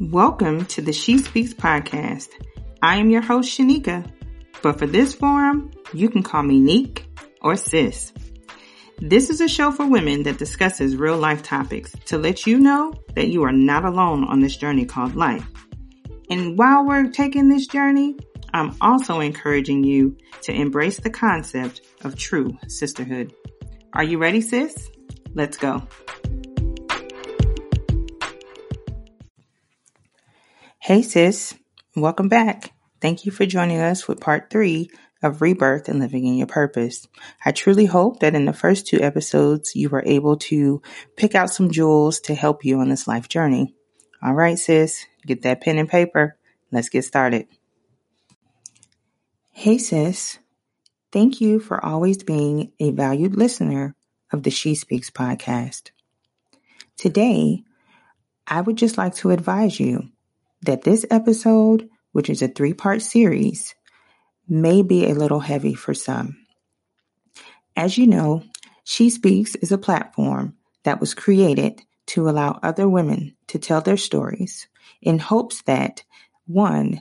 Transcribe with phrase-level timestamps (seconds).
[0.00, 2.30] Welcome to the She Speaks podcast.
[2.80, 4.10] I am your host, Shanika,
[4.62, 7.06] but for this forum, you can call me Neek
[7.42, 8.10] or Sis.
[8.98, 12.94] This is a show for women that discusses real life topics to let you know
[13.14, 15.46] that you are not alone on this journey called life.
[16.30, 18.16] And while we're taking this journey,
[18.54, 23.34] I'm also encouraging you to embrace the concept of true sisterhood.
[23.92, 24.90] Are you ready, sis?
[25.34, 25.86] Let's go.
[30.82, 31.54] Hey, sis.
[31.94, 32.72] Welcome back.
[33.02, 34.88] Thank you for joining us with part three
[35.22, 37.06] of rebirth and living in your purpose.
[37.44, 40.80] I truly hope that in the first two episodes, you were able to
[41.16, 43.74] pick out some jewels to help you on this life journey.
[44.22, 46.38] All right, sis, get that pen and paper.
[46.72, 47.46] Let's get started.
[49.52, 50.38] Hey, sis.
[51.12, 53.96] Thank you for always being a valued listener
[54.32, 55.90] of the She Speaks podcast.
[56.96, 57.64] Today,
[58.46, 60.08] I would just like to advise you
[60.62, 63.74] that this episode, which is a three part series,
[64.48, 66.36] may be a little heavy for some.
[67.76, 68.42] As you know,
[68.84, 73.96] She Speaks is a platform that was created to allow other women to tell their
[73.96, 74.66] stories
[75.00, 76.02] in hopes that,
[76.46, 77.00] one,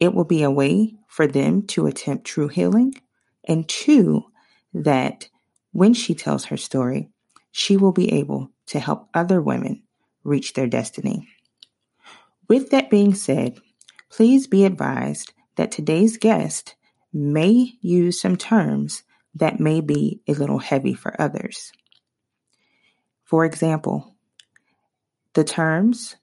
[0.00, 2.94] it will be a way for them to attempt true healing,
[3.44, 4.24] and two,
[4.74, 5.28] that
[5.72, 7.08] when she tells her story,
[7.50, 9.82] she will be able to help other women
[10.24, 11.28] reach their destiny.
[12.48, 13.58] With that being said,
[14.10, 16.76] please be advised that today's guest
[17.12, 19.02] may use some terms
[19.34, 21.72] that may be a little heavy for others.
[23.24, 24.16] For example,
[25.34, 26.16] the terms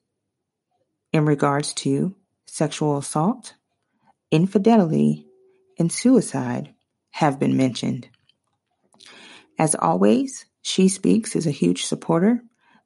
[1.14, 2.16] in regards to
[2.48, 3.54] sexual assault,
[4.32, 5.28] infidelity,
[5.78, 6.74] and suicide
[7.12, 8.10] have been mentioned.
[9.60, 12.42] As always, She Speaks is a huge supporter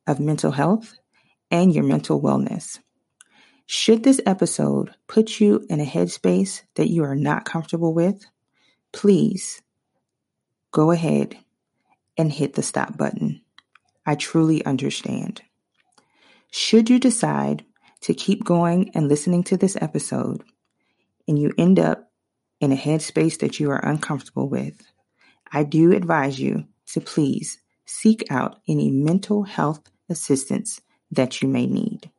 [0.06, 0.94] of mental health
[1.50, 2.80] and your mental wellness.
[3.72, 8.26] Should this episode put you in a headspace that you are not comfortable with,
[8.92, 9.62] please
[10.72, 11.38] go ahead
[12.18, 13.42] and hit the stop button.
[14.08, 15.44] I truly understand.
[16.50, 17.64] Should you decide
[18.02, 20.44] to keep going and listening to this episode
[21.28, 22.10] and you end up
[22.60, 24.82] in a headspace that you are uncomfortable with,
[25.52, 31.68] I do advise you to please seek out any mental health assistance that you may
[31.68, 32.10] need.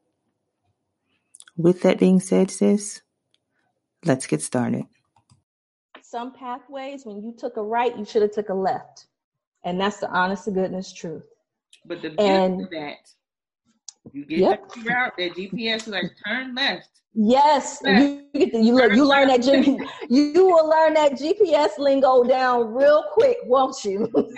[1.57, 3.03] With that being said, sis,
[4.05, 4.85] let's get started.
[6.03, 9.07] Some pathways, when you took a right, you should have took a left.
[9.65, 11.25] And that's the honest to goodness truth.
[11.85, 13.11] But the beauty and, of that,
[14.13, 14.69] you get yep.
[14.69, 16.89] that route, that GPS is like turn left.
[17.13, 19.79] Yes, you get the, you learn you learn that G,
[20.09, 24.09] you will learn that GPS lingo down real quick, won't you?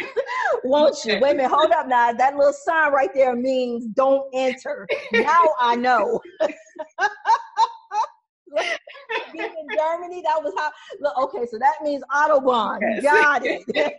[0.64, 1.18] won't you?
[1.20, 2.12] Wait a minute, hold up now.
[2.12, 4.86] That little sign right there means don't enter.
[5.12, 6.20] Now I know.
[9.32, 10.70] Being in Germany, that was how.
[11.00, 12.80] Look, okay, so that means autobahn.
[12.82, 13.02] Yes.
[13.02, 13.62] Got it.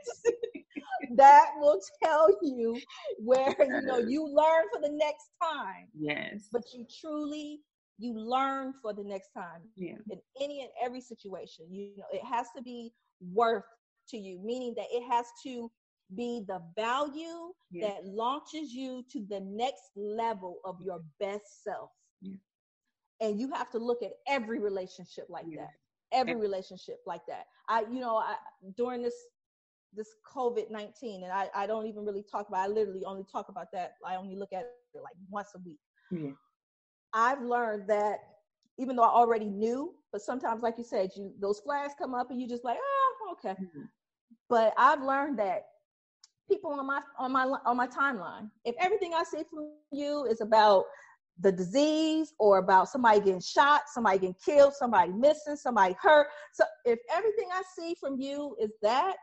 [1.15, 2.79] that will tell you
[3.17, 5.87] where you know you learn for the next time.
[5.97, 6.49] Yes.
[6.51, 7.61] But you truly
[7.97, 9.61] you learn for the next time.
[9.75, 9.95] Yeah.
[10.09, 12.91] In any and every situation, you know, it has to be
[13.31, 13.63] worth
[14.09, 15.71] to you, meaning that it has to
[16.15, 17.87] be the value yeah.
[17.87, 21.89] that launches you to the next level of your best self.
[22.21, 22.35] Yeah.
[23.21, 25.61] And you have to look at every relationship like yeah.
[25.61, 25.69] that.
[26.11, 27.45] Every relationship like that.
[27.67, 28.35] I, you know, I
[28.77, 29.15] during this
[29.95, 32.59] this COVID nineteen, and I, I don't even really talk about.
[32.59, 33.93] I literally only talk about that.
[34.05, 34.61] I only look at
[34.93, 35.79] it like once a week.
[36.11, 36.31] Yeah.
[37.13, 38.19] I've learned that
[38.77, 42.31] even though I already knew, but sometimes, like you said, you those flags come up
[42.31, 43.59] and you just like, oh, okay.
[43.59, 43.83] Mm-hmm.
[44.49, 45.63] But I've learned that
[46.49, 50.41] people on my on my on my timeline, if everything I see from you is
[50.41, 50.85] about
[51.39, 56.27] the disease or about somebody getting shot, somebody getting killed, somebody missing, somebody hurt.
[56.53, 59.15] So if everything I see from you is that,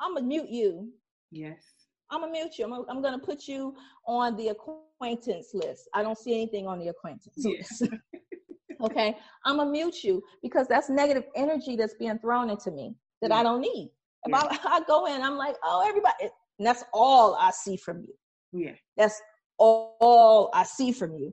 [0.00, 0.90] I'm gonna mute you.
[1.30, 1.62] Yes.
[2.10, 2.64] I'm gonna mute you.
[2.64, 3.74] I'm I'm gonna put you
[4.06, 5.88] on the acquaintance list.
[5.94, 7.88] I don't see anything on the acquaintance list.
[8.82, 13.30] okay, I'm gonna mute you because that's negative energy that's being thrown into me that
[13.30, 13.38] yeah.
[13.38, 13.92] I don't need.
[14.24, 14.38] If yeah.
[14.38, 16.14] I, I go in, I'm like, oh, everybody,
[16.58, 18.14] and that's all I see from you.
[18.52, 19.20] Yeah, that's
[19.58, 21.32] all, all I see from you.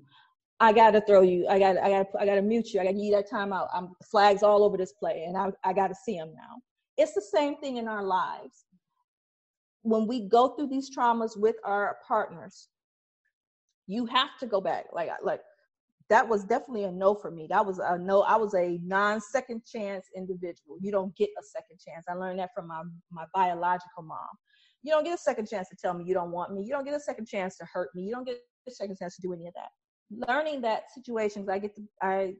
[0.60, 1.48] I gotta throw you.
[1.48, 1.78] I got.
[1.78, 2.08] I got.
[2.20, 2.80] I gotta mute you.
[2.80, 3.68] I gotta give you that time out.
[3.74, 5.52] I'm flags all over this play, and I.
[5.64, 6.62] I gotta see them now.
[6.98, 8.66] It's the same thing in our lives.
[9.84, 12.70] When we go through these traumas with our partners,
[13.86, 14.86] you have to go back.
[14.92, 15.42] Like, like
[16.10, 17.48] that was definitely a no for me.
[17.50, 18.22] That was a no.
[18.22, 20.78] I was a non-second chance individual.
[20.80, 22.06] You don't get a second chance.
[22.10, 24.18] I learned that from my my biological mom.
[24.84, 26.64] You don't get a second chance to tell me you don't want me.
[26.64, 28.04] You don't get a second chance to hurt me.
[28.04, 28.38] You don't get
[28.68, 29.70] a second chance to do any of that.
[30.28, 32.34] learning that situations i get to i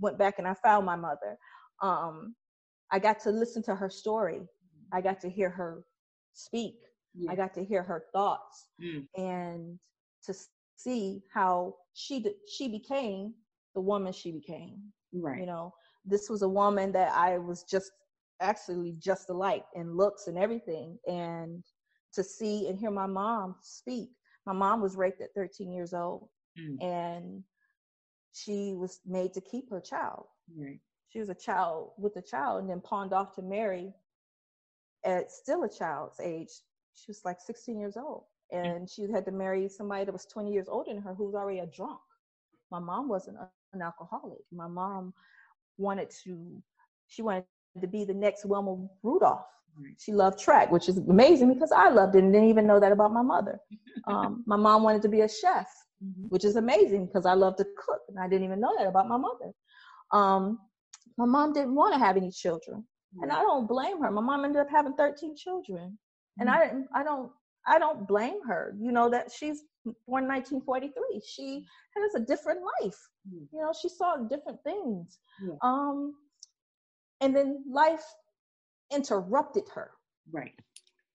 [0.00, 1.36] went back and i found my mother
[1.82, 2.34] um
[2.90, 4.40] i got to listen to her story
[4.92, 5.82] i got to hear her
[6.32, 6.76] speak
[7.14, 7.30] yeah.
[7.30, 9.04] i got to hear her thoughts mm.
[9.16, 9.78] and
[10.24, 10.34] to
[10.82, 13.34] see how she she became
[13.74, 14.78] the woman she became
[15.14, 15.72] right you know
[16.04, 17.90] this was a woman that i was just
[18.40, 21.62] actually just alike in looks and everything and
[22.12, 24.10] to see and hear my mom speak
[24.46, 26.28] my mom was raped at 13 years old
[26.58, 26.82] mm.
[26.82, 27.42] and
[28.32, 30.26] she was made to keep her child.
[30.56, 30.78] Right.
[31.08, 33.92] She was a child with a child and then pawned off to marry
[35.04, 36.50] at still a child's age.
[36.94, 38.24] She was like 16 years old.
[38.52, 38.92] And mm.
[38.92, 41.60] she had to marry somebody that was 20 years older than her who was already
[41.60, 42.00] a drunk.
[42.70, 43.38] My mom wasn't
[43.72, 44.38] an alcoholic.
[44.52, 45.12] My mom
[45.78, 46.62] wanted to,
[47.08, 47.44] she wanted
[47.80, 49.46] to be the next Wilma Rudolph.
[49.98, 52.92] She loved track, which is amazing because I loved it and didn't even know that
[52.92, 53.58] about my mother.
[54.06, 55.68] Um, my mom wanted to be a chef,
[56.02, 56.28] mm-hmm.
[56.28, 59.08] which is amazing because I love to cook and I didn't even know that about
[59.08, 59.52] my mother.
[60.12, 60.58] Um,
[61.18, 63.24] my mom didn't want to have any children, mm-hmm.
[63.24, 64.10] and I don't blame her.
[64.10, 65.98] My mom ended up having 13 children,
[66.38, 66.58] and mm-hmm.
[66.58, 66.88] I didn't.
[66.94, 67.30] I don't.
[67.66, 68.74] I don't blame her.
[68.80, 71.20] You know that she's born 1943.
[71.26, 71.64] She
[71.96, 72.98] has a different life.
[73.28, 73.46] Mm.
[73.52, 75.18] You know, she saw different things.
[75.42, 75.54] Yeah.
[75.62, 76.14] Um,
[77.20, 78.04] and then life
[78.92, 79.90] interrupted her.
[80.32, 80.54] Right.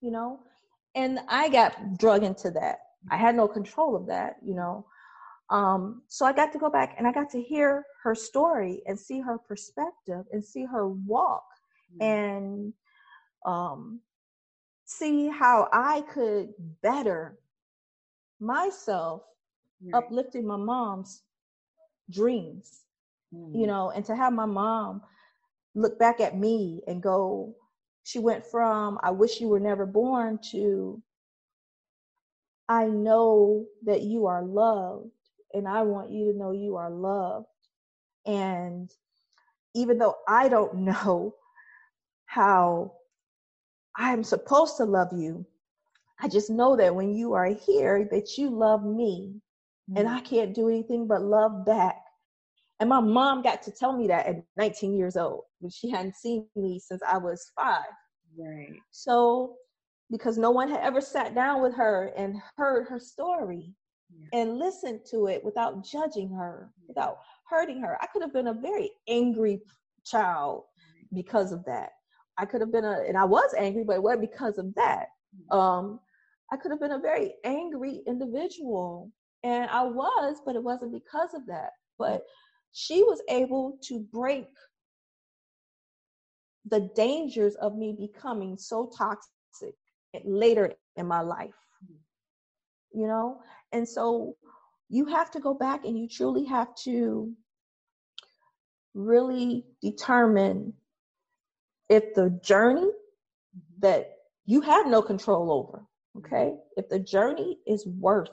[0.01, 0.39] You know,
[0.95, 2.79] and I got drug into that.
[3.11, 4.85] I had no control of that, you know.
[5.49, 8.99] Um, so I got to go back and I got to hear her story and
[8.99, 11.43] see her perspective and see her walk
[11.93, 12.03] mm-hmm.
[12.03, 12.73] and
[13.45, 13.99] um,
[14.85, 17.37] see how I could better
[18.39, 19.23] myself,
[19.81, 19.97] right.
[19.97, 21.23] uplifting my mom's
[22.09, 22.81] dreams,
[23.33, 23.59] mm-hmm.
[23.59, 25.01] you know, and to have my mom
[25.73, 27.55] look back at me and go,
[28.03, 31.01] she went from I wish you were never born to
[32.67, 35.11] I know that you are loved
[35.53, 37.47] and I want you to know you are loved.
[38.25, 38.91] And
[39.75, 41.35] even though I don't know
[42.25, 42.93] how
[43.97, 45.45] I'm supposed to love you,
[46.19, 49.35] I just know that when you are here that you love me
[49.89, 49.97] mm-hmm.
[49.97, 52.01] and I can't do anything but love back.
[52.79, 56.15] And my mom got to tell me that at 19 years old, when she hadn't
[56.15, 57.83] seen me since I was five.
[58.37, 58.73] Right.
[58.91, 59.55] So,
[60.11, 63.73] because no one had ever sat down with her and heard her story
[64.13, 64.41] yeah.
[64.41, 67.19] and listened to it without judging her, without
[67.49, 67.97] hurting her.
[68.01, 69.61] I could have been a very angry
[70.05, 70.63] child
[71.13, 71.91] because of that.
[72.37, 75.07] I could have been a, and I was angry, but it wasn't because of that.
[75.51, 75.55] Mm.
[75.55, 75.99] Um,
[76.51, 79.11] I could have been a very angry individual,
[79.43, 81.71] and I was, but it wasn't because of that.
[81.97, 82.23] But
[82.71, 84.47] she was able to break
[86.65, 89.75] the dangers of me becoming so toxic
[90.23, 91.53] later in my life.
[92.91, 93.41] You know?
[93.71, 94.35] And so
[94.89, 97.31] you have to go back and you truly have to
[98.93, 100.73] really determine
[101.89, 103.79] if the journey mm-hmm.
[103.79, 104.11] that
[104.45, 105.85] you have no control over,
[106.17, 106.51] okay?
[106.51, 106.77] Mm-hmm.
[106.77, 108.29] If the journey is worth,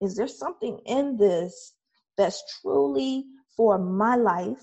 [0.00, 1.74] is there something in this
[2.16, 3.24] that's truly
[3.56, 4.62] for my life,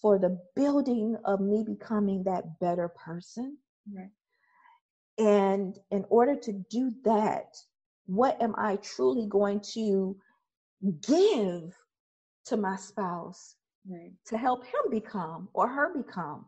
[0.00, 3.58] for the building of me becoming that better person.
[3.92, 4.10] Right.
[5.18, 7.54] And in order to do that,
[8.06, 10.16] what am I truly going to
[11.06, 11.74] give
[12.46, 13.56] to my spouse
[13.88, 14.12] right.
[14.26, 16.46] to help him become or her become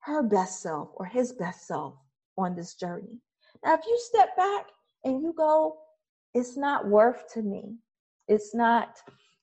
[0.00, 1.94] her best self or his best self
[2.36, 3.20] on this journey?
[3.64, 4.66] Now, if you step back
[5.04, 5.76] and you go,
[6.34, 7.76] it's not worth to me,
[8.28, 8.96] it's not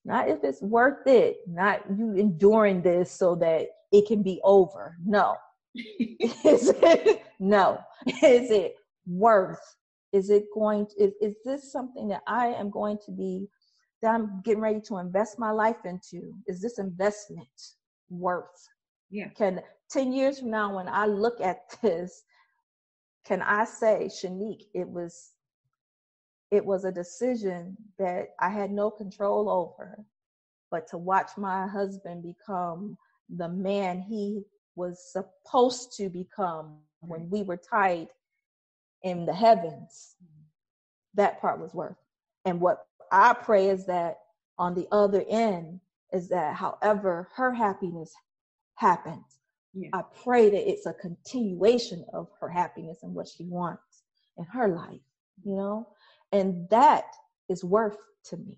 [0.06, 4.96] not if it's worth it, not you enduring this so that it can be over.
[5.06, 5.36] No.
[5.76, 7.80] is it no.
[8.24, 9.60] Is it worth?
[10.14, 13.48] Is it going to, is, is this something that I am going to be
[14.02, 16.34] that I'm getting ready to invest my life into?
[16.48, 17.48] Is this investment
[18.10, 18.46] worth?
[19.10, 19.28] Yeah.
[19.30, 19.62] Can
[19.92, 22.24] 10 years from now when I look at this,
[23.26, 25.32] can I say, Shanique, it was
[26.50, 30.06] it was a decision that I had no control over.
[30.72, 32.98] But to watch my husband become
[33.30, 34.44] the man he
[34.76, 38.08] was supposed to become when we were tied
[39.04, 40.16] in the heavens,
[41.16, 41.98] that part was worth.
[42.46, 44.20] And what I pray is that
[44.58, 45.80] on the other end
[46.14, 48.14] is that however her happiness
[48.76, 49.37] happens,
[49.78, 49.90] yeah.
[49.94, 54.04] I pray that it's a continuation of her happiness and what she wants
[54.38, 55.02] in her life,
[55.44, 55.88] you know?
[56.32, 57.06] And that
[57.48, 58.58] is worth to me.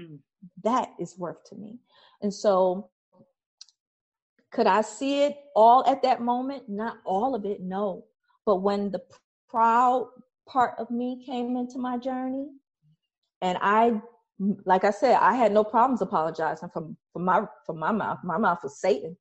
[0.00, 0.18] Mm.
[0.64, 1.78] That is worth to me.
[2.22, 2.90] And so,
[4.50, 6.68] could I see it all at that moment?
[6.68, 8.04] Not all of it, no.
[8.44, 9.02] But when the
[9.48, 10.08] proud
[10.48, 12.48] part of me came into my journey,
[13.42, 14.00] and I
[14.64, 18.18] like I said, I had no problems apologizing from from my from my mouth.
[18.22, 19.16] My mouth was Satan.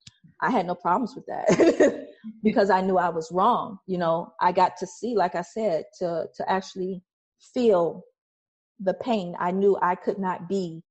[0.45, 2.07] I had no problems with that
[2.43, 3.79] because I knew I was wrong.
[3.87, 7.01] You know, I got to see, like I said, to to actually
[7.53, 8.03] feel
[8.79, 9.35] the pain.
[9.39, 10.83] I knew I could not be.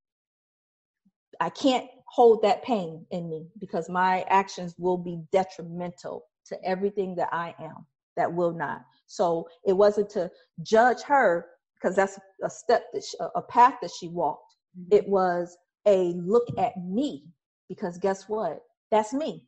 [1.40, 7.14] I can't hold that pain in me because my actions will be detrimental to everything
[7.16, 7.87] that I am.
[8.16, 8.82] That will not.
[9.06, 10.30] So it wasn't to
[10.62, 14.54] judge her because that's a step that she, a path that she walked.
[14.78, 14.96] Mm-hmm.
[14.96, 15.56] It was
[15.87, 17.25] a look at me
[17.68, 18.61] because guess what?
[18.94, 19.42] That's me.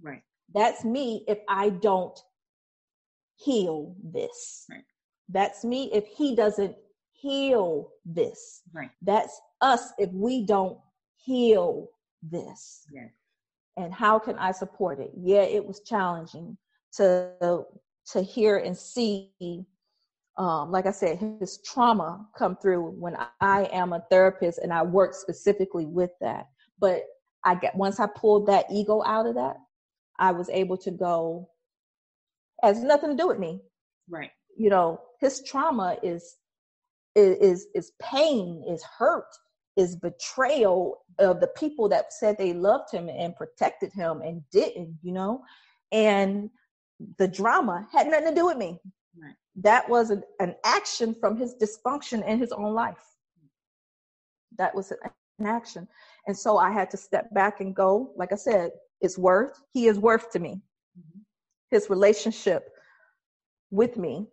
[0.00, 0.22] Right.
[0.54, 2.16] That's me if I don't
[3.34, 4.64] heal this.
[4.70, 4.84] Right.
[5.28, 6.76] That's me if he doesn't
[7.10, 8.62] heal this.
[8.72, 8.90] Right.
[9.02, 10.78] That's us if we don't
[11.16, 11.88] heal
[12.22, 12.86] this.
[12.92, 13.10] Yes.
[13.76, 15.10] And how can I support it?
[15.20, 16.56] Yeah, it was challenging
[16.98, 17.64] to
[18.12, 19.32] to hear and see
[20.38, 24.82] um, like I said, his trauma come through when I am a therapist and I
[24.82, 26.46] work specifically with that.
[26.78, 27.02] But
[27.44, 29.56] I get once I pulled that ego out of that,
[30.18, 31.48] I was able to go.
[32.62, 33.60] Has nothing to do with me,
[34.08, 34.30] right?
[34.56, 36.36] You know, his trauma is
[37.16, 39.26] is is pain, is hurt,
[39.76, 44.98] is betrayal of the people that said they loved him and protected him and didn't.
[45.02, 45.42] You know,
[45.90, 46.50] and
[47.18, 48.78] the drama had nothing to do with me.
[49.20, 49.34] Right.
[49.56, 53.04] That was an, an action from his dysfunction in his own life.
[54.56, 54.98] That was an
[55.44, 55.88] action.
[56.26, 58.70] And so I had to step back and go, like I said,
[59.00, 60.60] it's worth, he is worth to me.
[60.98, 61.20] Mm-hmm.
[61.70, 62.68] His relationship
[63.70, 64.26] with me,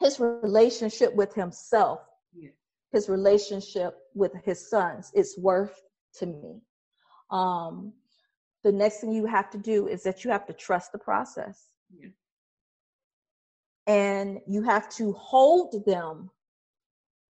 [0.00, 2.00] his relationship with himself,
[2.34, 2.50] yeah.
[2.92, 5.82] his relationship with his sons, it's worth
[6.18, 6.60] to me.
[7.30, 7.92] Um,
[8.62, 11.68] the next thing you have to do is that you have to trust the process.
[11.90, 12.10] Yeah.
[13.86, 16.30] And you have to hold them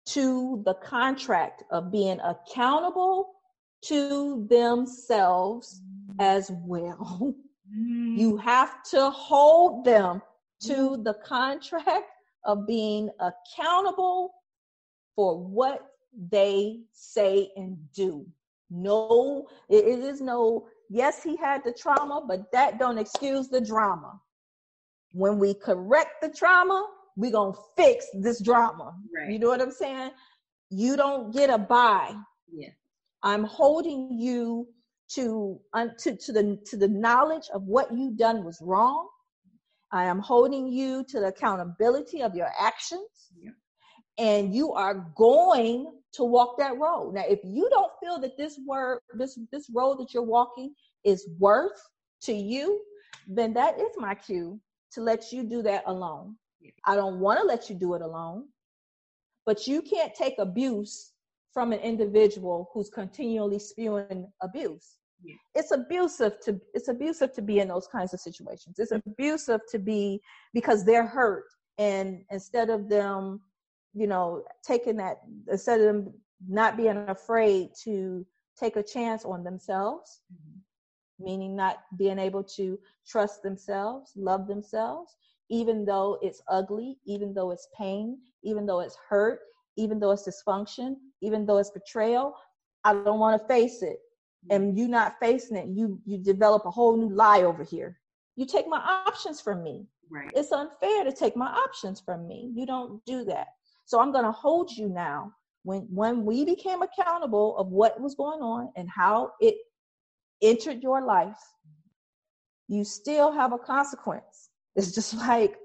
[0.07, 3.33] to the contract of being accountable
[3.83, 5.81] to themselves
[6.19, 7.35] as well.
[7.75, 8.17] Mm.
[8.17, 10.21] You have to hold them
[10.61, 12.05] to the contract
[12.45, 14.35] of being accountable
[15.15, 15.87] for what
[16.29, 18.25] they say and do.
[18.69, 24.19] No, it is no, yes, he had the trauma, but that don't excuse the drama
[25.15, 28.93] when we correct the trauma, we're going to fix this drama.
[29.15, 29.31] Right.
[29.31, 30.11] You know what I'm saying?
[30.69, 32.13] You don't get a buy.
[32.51, 32.69] Yeah.
[33.23, 34.67] I'm holding you
[35.13, 39.07] to, uh, to, to, the, to the knowledge of what you done was wrong.
[39.91, 43.31] I am holding you to the accountability of your actions.
[43.39, 43.51] Yeah.
[44.17, 47.13] And you are going to walk that road.
[47.13, 51.27] Now, if you don't feel that this word, this this road that you're walking is
[51.37, 51.79] worth
[52.21, 52.81] to you,
[53.27, 54.59] then that is my cue
[54.93, 56.35] to let you do that alone.
[56.85, 58.45] I don't want to let you do it alone.
[59.45, 61.11] But you can't take abuse
[61.53, 64.97] from an individual who's continually spewing abuse.
[65.23, 65.35] Yeah.
[65.53, 68.77] It's abusive to it's abusive to be in those kinds of situations.
[68.79, 70.19] It's abusive to be
[70.53, 71.45] because they're hurt
[71.77, 73.41] and instead of them,
[73.93, 75.17] you know, taking that
[75.49, 76.13] instead of them
[76.47, 78.25] not being afraid to
[78.59, 80.59] take a chance on themselves, mm-hmm
[81.19, 85.15] meaning not being able to trust themselves, love themselves,
[85.49, 89.39] even though it's ugly, even though it's pain, even though it's hurt,
[89.77, 92.35] even though it's dysfunction, even though it's betrayal.
[92.83, 93.97] I don't want to face it.
[94.51, 97.99] And you not facing it, you you develop a whole new lie over here.
[98.35, 99.87] You take my options from me.
[100.09, 100.31] Right.
[100.35, 102.51] It's unfair to take my options from me.
[102.53, 103.47] You don't do that.
[103.85, 105.33] So I'm going to hold you now
[105.63, 109.55] when when we became accountable of what was going on and how it
[110.43, 111.41] entered your life,
[112.67, 114.51] you still have a consequence.
[114.75, 115.55] It's just like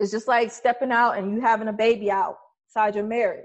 [0.00, 3.44] it's just like stepping out and you having a baby outside your marriage.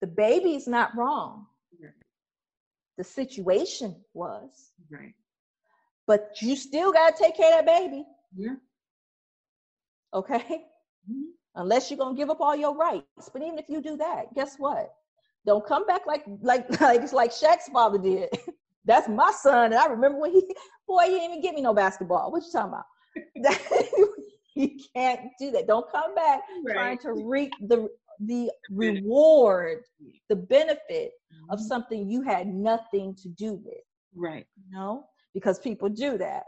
[0.00, 1.46] The baby's not wrong.
[1.80, 1.92] Right.
[2.96, 4.72] The situation was.
[4.90, 5.14] Right.
[6.06, 8.04] But you still gotta take care of that baby.
[8.36, 8.54] Yeah.
[10.14, 10.64] Okay?
[11.10, 11.22] Mm-hmm.
[11.56, 13.28] Unless you're gonna give up all your rights.
[13.32, 14.94] But even if you do that, guess what?
[15.44, 18.30] Don't come back like like like it's like Shaq's father did.
[18.88, 19.66] That's my son.
[19.66, 20.42] And I remember when he
[20.88, 22.32] boy, he didn't even give me no basketball.
[22.32, 23.58] What you talking about?
[24.56, 25.68] you can't do that.
[25.68, 26.74] Don't come back right.
[26.74, 27.88] trying to reap the
[28.20, 29.84] the reward,
[30.28, 31.50] the benefit mm-hmm.
[31.50, 33.84] of something you had nothing to do with.
[34.16, 34.46] Right.
[34.56, 35.04] You know?
[35.34, 36.42] Because people do that.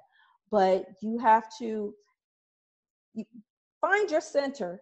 [0.50, 1.94] But you have to
[3.14, 3.24] you
[3.80, 4.80] find your center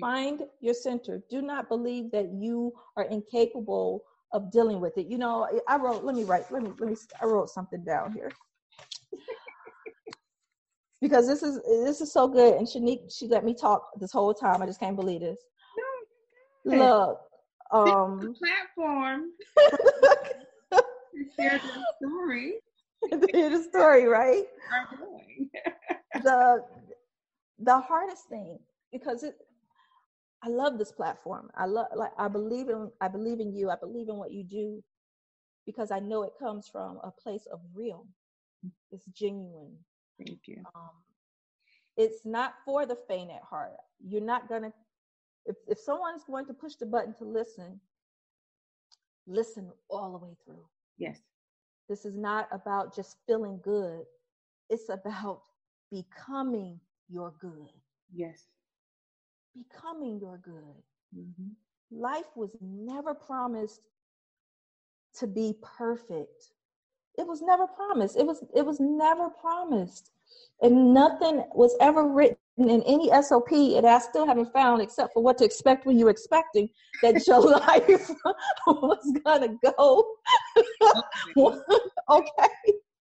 [0.00, 1.22] Find your center.
[1.30, 4.02] Do not believe that you are incapable
[4.34, 5.06] of dealing with it.
[5.06, 8.12] You know, I wrote, let me write, let me, let me, I wrote something down
[8.12, 8.30] here.
[11.00, 12.54] because this is this is so good.
[12.54, 14.60] And Shanique, she let me talk this whole time.
[14.60, 15.38] I just can't believe this.
[16.66, 16.76] No.
[16.78, 17.20] Look,
[17.70, 19.30] um, platform
[21.38, 22.54] share the story.
[23.32, 24.44] hear the story, right?
[26.22, 26.64] the
[27.60, 28.58] the hardest thing
[28.90, 29.36] because it
[30.44, 31.50] I love this platform.
[31.56, 33.70] I love like I believe in I believe in you.
[33.70, 34.82] I believe in what you do
[35.64, 38.06] because I know it comes from a place of real.
[38.92, 39.76] It's genuine.
[40.18, 40.62] Thank you.
[40.74, 40.90] Um,
[41.96, 43.72] it's not for the faint at heart.
[44.06, 44.72] You're not gonna
[45.46, 47.80] if if someone's going to push the button to listen,
[49.26, 50.64] listen all the way through.
[50.98, 51.20] Yes.
[51.88, 54.04] This is not about just feeling good.
[54.70, 55.42] It's about
[55.90, 57.68] becoming your good.
[58.12, 58.46] Yes.
[59.56, 60.82] Becoming your good.
[61.16, 61.50] Mm-hmm.
[61.90, 63.80] Life was never promised
[65.18, 66.50] to be perfect.
[67.16, 68.16] It was never promised.
[68.16, 70.10] It was it was never promised.
[70.62, 75.22] And nothing was ever written in any SOP, and I still haven't found, except for
[75.22, 76.68] what to expect when you're expecting,
[77.02, 78.10] that your life
[78.66, 80.04] was gonna go.
[82.10, 82.48] okay,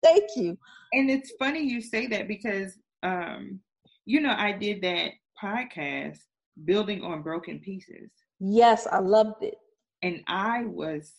[0.03, 0.57] thank you.
[0.93, 3.59] And it's funny you say that because, um,
[4.05, 6.19] you know, I did that podcast,
[6.65, 8.09] Building on Broken Pieces.
[8.39, 9.55] Yes, I loved it.
[10.01, 11.11] And I was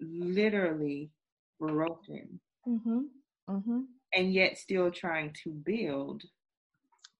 [0.00, 1.10] literally
[1.58, 2.40] broken.
[2.66, 3.00] Mm-hmm.
[3.48, 3.80] Mm-hmm.
[4.14, 6.22] And yet still trying to build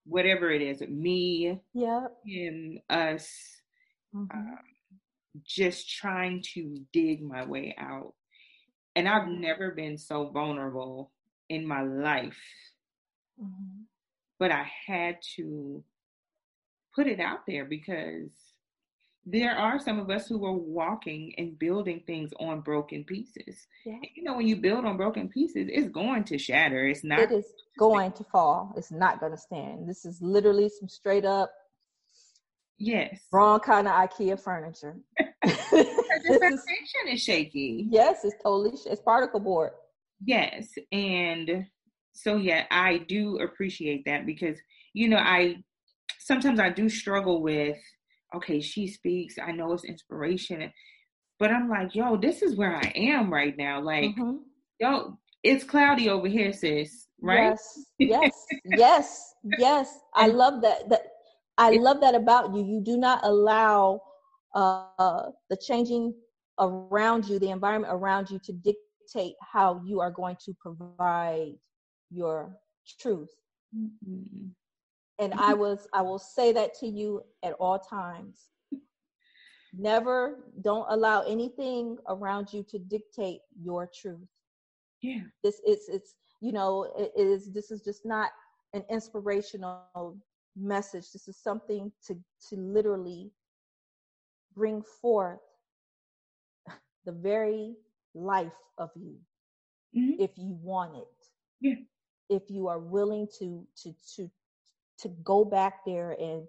[0.04, 3.30] whatever it is, me, yeah, him, us,
[4.14, 4.36] mm-hmm.
[4.36, 4.58] um,
[5.44, 8.14] just trying to dig my way out.
[8.96, 11.12] And I've never been so vulnerable
[11.48, 12.40] in my life,
[13.40, 13.82] mm-hmm.
[14.38, 15.84] but I had to
[16.94, 18.30] put it out there because
[19.26, 23.66] there are some of us who are walking and building things on broken pieces.
[23.84, 23.98] Yeah.
[24.14, 26.86] you know, when you build on broken pieces, it's going to shatter.
[26.86, 27.20] It's not.
[27.20, 27.44] It is
[27.78, 28.72] going to fall.
[28.76, 29.88] It's not going to stand.
[29.88, 31.52] This is literally some straight up.
[32.78, 33.20] Yes.
[33.30, 34.96] Wrong kind of IKEA furniture.
[35.42, 37.86] the foundation is, is shaky.
[37.90, 38.76] Yes, it's totally.
[38.86, 39.72] It's particle board.
[40.24, 41.66] Yes, and
[42.12, 44.58] so yeah, I do appreciate that because
[44.92, 45.62] you know I
[46.20, 47.76] sometimes I do struggle with
[48.34, 49.36] okay, she speaks.
[49.38, 50.70] I know it's inspiration.
[51.38, 53.80] But I'm like, yo, this is where I am right now.
[53.80, 54.36] Like, mm-hmm.
[54.78, 57.08] yo, it's cloudy over here, sis.
[57.22, 57.56] Right?
[57.58, 58.32] Yes, yes,
[58.64, 59.98] yes, yes.
[60.14, 60.88] I love that.
[60.88, 61.02] That
[61.58, 62.64] I love that about you.
[62.64, 64.00] You do not allow
[64.54, 66.14] uh, the changing
[66.58, 71.54] around you, the environment around you, to dictate how you are going to provide
[72.10, 72.54] your
[73.00, 73.30] truth.
[73.76, 74.48] Mm-hmm
[75.20, 78.50] and i was i will say that to you at all times.
[79.72, 84.26] Never don't allow anything around you to dictate your truth.
[85.00, 85.20] Yeah.
[85.44, 88.30] This is it's you know it is this is just not
[88.74, 90.18] an inspirational
[90.56, 91.12] message.
[91.12, 92.14] This is something to
[92.48, 93.30] to literally
[94.56, 95.38] bring forth
[97.04, 97.76] the very
[98.14, 99.16] life of you
[99.96, 100.20] mm-hmm.
[100.20, 101.06] if you want it.
[101.60, 101.74] Yeah.
[102.28, 104.30] If you are willing to to to
[105.02, 106.46] to go back there and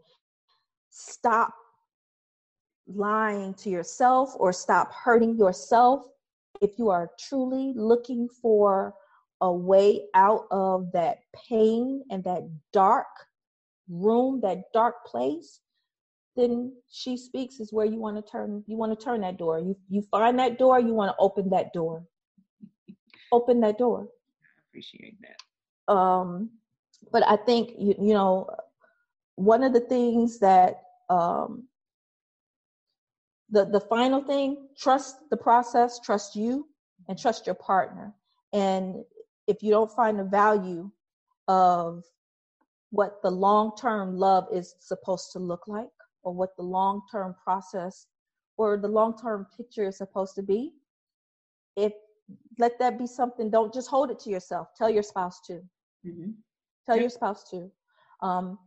[0.89, 1.53] stop
[2.87, 6.05] lying to yourself or stop hurting yourself.
[6.61, 8.93] If you are truly looking for
[9.41, 13.07] a way out of that pain and that dark
[13.89, 15.59] room that dark place
[16.35, 19.59] then she speaks is where you want to turn you want to turn that door.
[19.59, 22.05] You you find that door you want to open that door.
[23.33, 24.07] Open that door.
[24.07, 25.93] I appreciate that.
[25.93, 26.51] Um
[27.11, 28.47] but I think you you know
[29.35, 31.67] one of the things that um,
[33.49, 36.67] the the final thing trust the process, trust you,
[37.07, 38.13] and trust your partner.
[38.53, 39.03] And
[39.47, 40.91] if you don't find the value
[41.47, 42.03] of
[42.91, 45.89] what the long term love is supposed to look like,
[46.23, 48.07] or what the long term process
[48.57, 50.73] or the long term picture is supposed to be,
[51.75, 51.93] if
[52.59, 53.49] let that be something.
[53.49, 54.67] Don't just hold it to yourself.
[54.77, 55.61] Tell your spouse too.
[56.05, 56.31] Mm-hmm.
[56.85, 57.71] Tell your spouse to.
[58.21, 58.57] Um,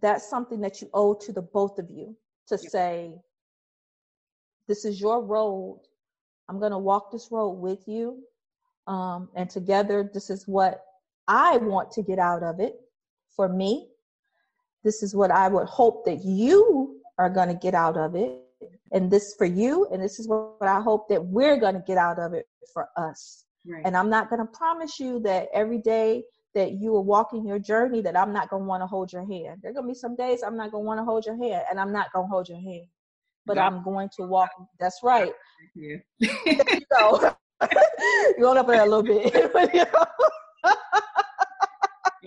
[0.00, 2.16] that's something that you owe to the both of you
[2.48, 3.14] to say,
[4.66, 5.80] this is your road.
[6.48, 8.22] I'm going to walk this road with you.
[8.86, 10.82] Um, and together, this is what
[11.26, 12.74] I want to get out of it
[13.34, 13.88] for me.
[14.84, 18.40] This is what I would hope that you are going to get out of it.
[18.92, 19.86] And this for you.
[19.92, 22.88] And this is what I hope that we're going to get out of it for
[22.96, 23.44] us.
[23.66, 23.82] Right.
[23.84, 27.58] And I'm not going to promise you that every day that you are walking your
[27.58, 29.60] journey that I'm not going to want to hold your hand.
[29.62, 31.36] There are going to be some days I'm not going to want to hold your
[31.36, 32.86] hand and I'm not going to hold your hand.
[33.46, 34.50] But I'm going to walk.
[34.78, 35.32] That's right.
[35.74, 35.96] Yeah.
[36.18, 37.34] you know,
[38.38, 39.34] going up there a little bit.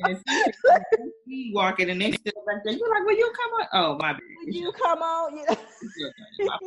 [0.03, 2.73] and it's walking and they still back there.
[2.73, 3.67] You're like, will you come on?
[3.73, 4.21] Oh, my bad.
[4.45, 5.37] Will you come on?
[6.39, 6.59] yes.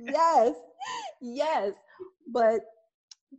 [0.00, 0.54] yes.
[1.20, 1.72] Yes.
[2.32, 2.60] But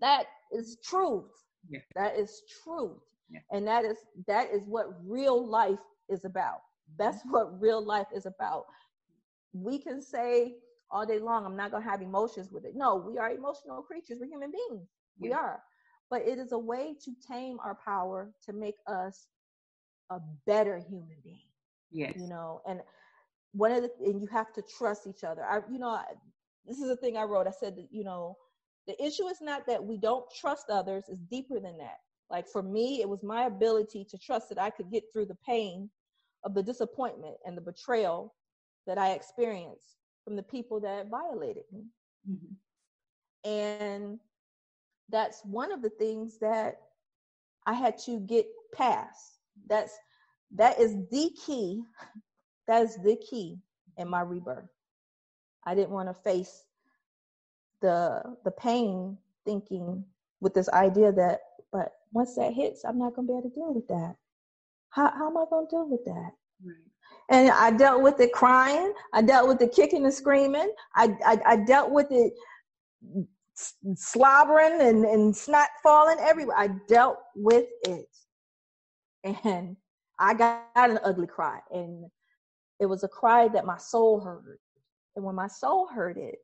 [0.01, 1.25] that is truth.
[1.69, 1.79] Yeah.
[1.95, 2.97] That is truth.
[3.29, 3.39] Yeah.
[3.51, 3.97] And that is
[4.27, 6.61] that is what real life is about.
[6.97, 7.31] That's mm-hmm.
[7.31, 8.65] what real life is about.
[9.53, 10.55] We can say
[10.89, 12.73] all day long, I'm not gonna have emotions with it.
[12.75, 14.17] No, we are emotional creatures.
[14.19, 14.87] We're human beings.
[15.19, 15.27] Yeah.
[15.27, 15.63] We are.
[16.09, 19.27] But it is a way to tame our power to make us
[20.09, 21.47] a better human being.
[21.91, 22.13] Yes.
[22.17, 22.81] You know, and
[23.53, 25.43] one of the and you have to trust each other.
[25.43, 26.05] I, you know, I,
[26.65, 27.47] this is a thing I wrote.
[27.47, 28.37] I said that you know,
[28.87, 31.97] the issue is not that we don't trust others; it's deeper than that.
[32.29, 35.37] Like for me, it was my ability to trust that I could get through the
[35.45, 35.89] pain
[36.43, 38.33] of the disappointment and the betrayal
[38.87, 41.83] that I experienced from the people that violated me.
[42.29, 43.49] Mm-hmm.
[43.49, 44.19] And
[45.09, 46.77] that's one of the things that
[47.65, 49.39] I had to get past.
[49.67, 49.93] That's
[50.55, 51.83] that is the key.
[52.67, 53.57] That is the key
[53.97, 54.69] in my rebirth.
[55.65, 56.63] I didn't want to face
[57.81, 60.03] the the pain thinking
[60.39, 61.39] with this idea that
[61.71, 64.15] but once that hits, I'm not gonna be able to deal with that.
[64.89, 66.31] How how am I gonna deal with that?
[66.63, 66.75] Right.
[67.29, 68.93] And I dealt with it crying.
[69.13, 70.71] I dealt with the kicking and screaming.
[70.95, 72.33] I I, I dealt with it
[73.95, 76.57] slobbering and, and snot falling everywhere.
[76.57, 78.07] I dealt with it.
[79.23, 79.77] And
[80.19, 81.59] I got an ugly cry.
[81.71, 82.09] And
[82.79, 84.57] it was a cry that my soul heard.
[85.15, 86.39] And when my soul heard it,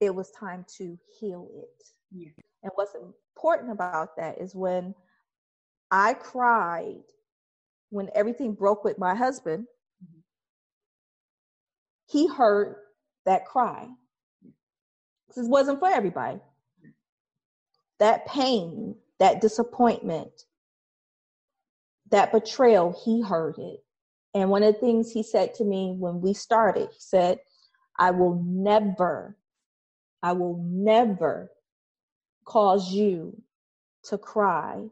[0.00, 1.88] it was time to heal it.
[2.10, 2.30] Yeah.
[2.62, 4.94] And what's important about that is when
[5.90, 7.02] I cried,
[7.90, 9.66] when everything broke with my husband,
[10.04, 10.20] mm-hmm.
[12.06, 12.76] he heard
[13.26, 13.88] that cry.
[15.34, 16.40] This wasn't for everybody.
[17.98, 20.44] That pain, that disappointment,
[22.10, 23.80] that betrayal, he heard it.
[24.34, 27.40] And one of the things he said to me when we started, he said,
[27.98, 29.36] I will never,
[30.22, 31.50] I will never
[32.44, 33.40] cause you
[34.04, 34.84] to cry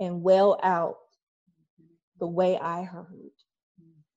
[0.00, 0.96] and wail out
[2.18, 3.06] the way I heard.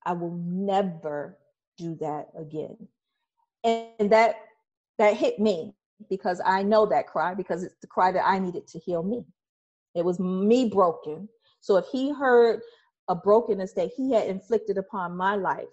[0.06, 1.38] I will never
[1.78, 2.78] do that again.
[3.63, 4.36] And that
[4.98, 5.74] that hit me
[6.10, 9.26] because I know that cry because it's the cry that I needed to heal me.
[9.96, 11.28] It was me broken.
[11.60, 12.62] So if he heard
[13.08, 15.66] a brokenness that he had inflicted upon my life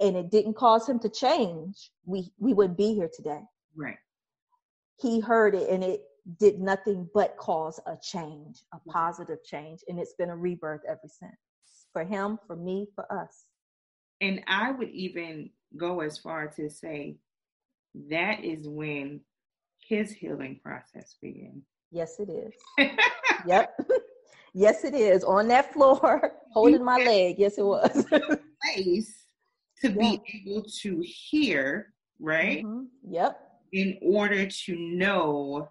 [0.00, 3.42] and it didn't cause him to change, we we wouldn't be here today.
[3.76, 3.98] Right.
[4.98, 6.00] He heard it and it
[6.40, 9.80] did nothing but cause a change, a positive change.
[9.88, 11.32] And it's been a rebirth ever since.
[11.92, 13.44] For him, for me, for us.
[14.20, 17.16] And I would even go as far to say
[18.10, 19.20] that is when
[19.86, 21.62] his healing process began.
[21.90, 22.88] Yes, it is.
[23.46, 23.74] yep.
[24.58, 25.22] Yes, it is.
[25.22, 27.36] On that floor, holding my leg.
[27.38, 28.06] Yes, it was.
[28.62, 29.26] place
[29.82, 32.64] to be able to hear, right?
[32.64, 32.84] Mm-hmm.
[33.12, 33.38] Yep.
[33.72, 35.68] In order to know,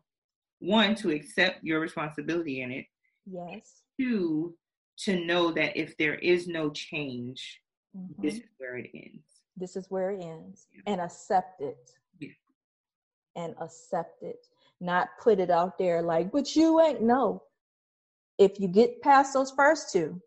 [0.59, 2.85] one, to accept your responsibility in it.
[3.25, 3.81] Yes.
[3.99, 4.55] Two,
[4.99, 7.61] to know that if there is no change,
[7.95, 8.21] mm-hmm.
[8.21, 9.23] this is where it ends.
[9.57, 10.67] This is where it ends.
[10.73, 10.93] Yeah.
[10.93, 11.91] And accept it
[13.35, 14.47] and accept it,
[14.79, 17.01] not put it out there like, but you ain't.
[17.01, 17.43] No.
[18.37, 20.21] If you get past those first two,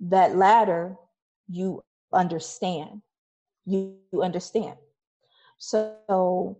[0.00, 0.96] that latter,
[1.48, 3.02] you understand.
[3.64, 4.76] You, you understand.
[5.62, 6.58] So,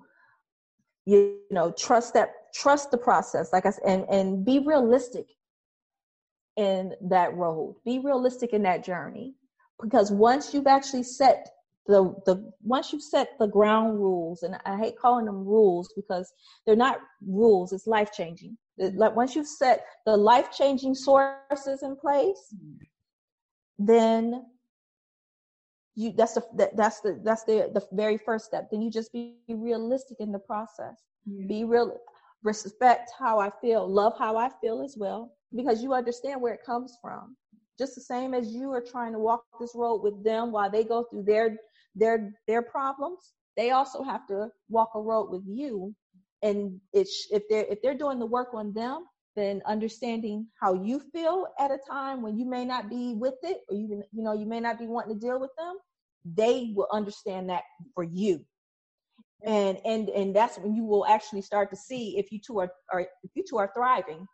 [1.06, 5.26] you, you know, trust that, trust the process, like I said, and, and be realistic
[6.56, 7.74] in that road.
[7.84, 9.34] Be realistic in that journey.
[9.80, 11.48] Because once you've actually set
[11.88, 16.32] the the once you've set the ground rules and i hate calling them rules because
[16.64, 18.56] they're not rules it's life changing
[18.94, 22.78] like once you've set the life changing sources in place mm.
[23.80, 24.44] then
[25.94, 28.70] you that's the that, that's the that's the the very first step.
[28.70, 30.76] Then you just be realistic in the process.
[31.26, 31.46] Yeah.
[31.46, 31.98] be real
[32.42, 36.64] respect how i feel love how i feel as well because you understand where it
[36.64, 37.36] comes from.
[37.78, 40.84] Just the same as you are trying to walk this road with them while they
[40.84, 41.56] go through their
[41.94, 45.94] their their problems they also have to walk a road with you.
[46.42, 51.00] And it's if they're if they're doing the work on them then understanding how you
[51.12, 54.32] feel at a time when you may not be with it or you you know
[54.32, 55.76] you may not be wanting to deal with them
[56.24, 57.62] they will understand that
[57.94, 58.44] for you.
[59.44, 62.70] And and and that's when you will actually start to see if you two are,
[62.92, 64.26] are if you two are thriving.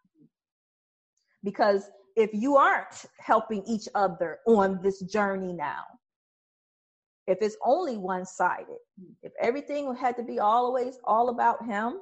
[1.42, 5.84] Because if you aren't helping each other on this journey now
[7.28, 8.78] if it's only one sided,
[9.22, 12.00] if everything had to be always all about him,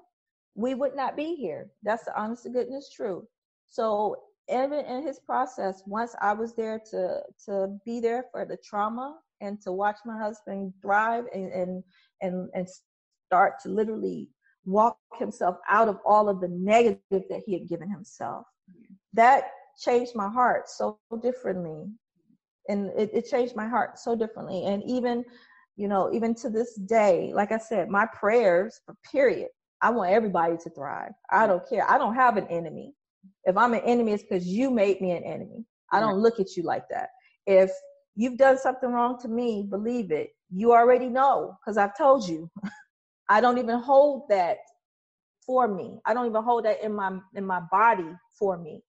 [0.57, 1.71] we would not be here.
[1.83, 3.25] That's the honest to goodness truth.
[3.69, 4.17] So
[4.51, 9.19] even in his process, once I was there to to be there for the trauma
[9.41, 11.85] and to watch my husband thrive and and
[12.23, 12.67] and, and
[13.29, 14.31] start to literally
[14.65, 18.47] walk himself out of all of the negative that he had given himself.
[19.13, 19.45] That
[19.79, 21.85] changed my heart so differently.
[22.69, 24.65] And it, it changed my heart so differently.
[24.65, 25.25] And even,
[25.77, 29.51] you know, even to this day, like I said, my prayers, period,
[29.83, 31.13] I want everybody to thrive.
[31.31, 31.89] I don't care.
[31.89, 32.95] I don't have an enemy.
[33.45, 35.65] If I'm an enemy, it's because you made me an enemy.
[35.93, 37.11] I don't look at you like that.
[37.47, 37.71] If
[38.17, 40.31] you've done something wrong to me, believe it.
[40.51, 42.51] You already know because I've told you.
[43.29, 44.59] I don't even hold that
[45.45, 45.99] for me.
[46.07, 48.83] I don't even hold that in my in my body for me.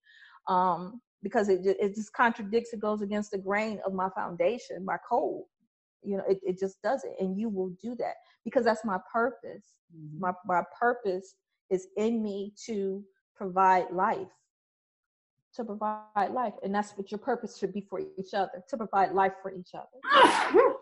[0.48, 4.98] Um, because it it just contradicts it goes against the grain of my foundation, my
[5.10, 5.44] code.
[6.08, 7.12] You know, it, it just does it.
[7.20, 8.16] And you will do that
[8.46, 9.74] because that's my purpose.
[9.96, 10.20] Mm-hmm.
[10.20, 11.36] My my purpose
[11.70, 13.04] is in me to
[13.36, 14.28] provide life.
[15.56, 16.54] To provide life.
[16.64, 19.72] And that's what your purpose should be for each other, to provide life for each
[19.74, 20.34] other.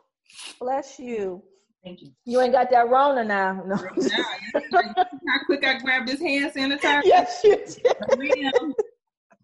[0.59, 1.41] Bless you.
[1.83, 2.11] Thank you.
[2.25, 3.63] You ain't got that Rona now.
[3.65, 3.75] No.
[3.75, 7.01] How quick I grabbed this hand sanitizer?
[7.05, 8.53] Yes, you did.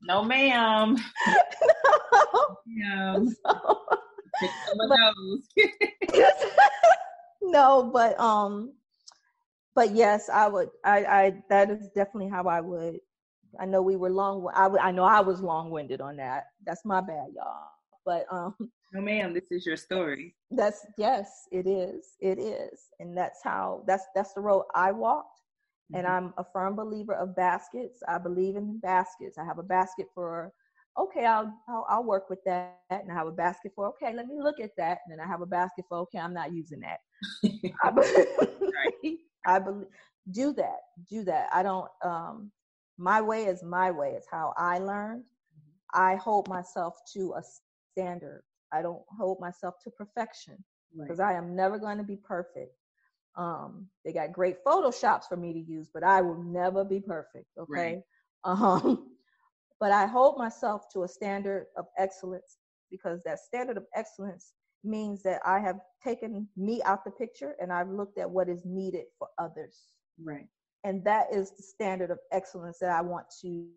[0.04, 0.98] No, ma'am.
[0.98, 3.28] No, ma'am.
[3.30, 3.86] So, no,
[7.94, 8.74] but um,
[9.76, 10.70] but yes, I would.
[10.84, 13.00] I, I that is definitely how I would.
[13.60, 14.48] I know we were long.
[14.54, 16.46] I, I know I was long winded on that.
[16.66, 17.68] That's my bad, y'all.
[18.06, 18.56] But um,
[18.94, 19.34] no, ma'am.
[19.34, 20.36] This is your story.
[20.50, 22.16] That's yes, it is.
[22.20, 23.84] It is, and that's how.
[23.88, 25.40] That's that's the road I walked.
[25.92, 26.00] Mm-hmm.
[26.00, 28.00] And I'm a firm believer of baskets.
[28.08, 29.38] I believe in baskets.
[29.38, 30.52] I have a basket for
[30.98, 34.28] okay, I'll, I'll, I'll work with that, and I have a basket for okay, let
[34.28, 36.82] me look at that, and then I have a basket for okay, I'm not using
[36.82, 37.00] that.
[37.84, 37.92] I,
[39.04, 39.18] believe.
[39.46, 39.88] I believe
[40.30, 41.50] do that, do that.
[41.54, 41.90] I don't.
[42.04, 42.52] Um,
[42.98, 44.14] my way is my way.
[44.16, 45.24] It's how I learned.
[45.24, 46.00] Mm-hmm.
[46.02, 47.42] I hold myself to a
[47.94, 48.44] standard.
[48.72, 50.64] I don't hold myself to perfection
[50.96, 51.34] because right.
[51.34, 52.74] I am never going to be perfect.
[53.36, 57.48] Um, they got great photoshops for me to use, but I will never be perfect.
[57.58, 57.70] Okay.
[57.74, 58.00] Right.
[58.44, 59.11] Um,
[59.82, 62.58] but I hold myself to a standard of excellence
[62.92, 67.74] because that standard of excellence means that I have taken me out the picture and
[67.74, 69.88] I've looked at what is needed for others.
[70.24, 70.48] Right.
[70.84, 73.68] And that is the standard of excellence that I want to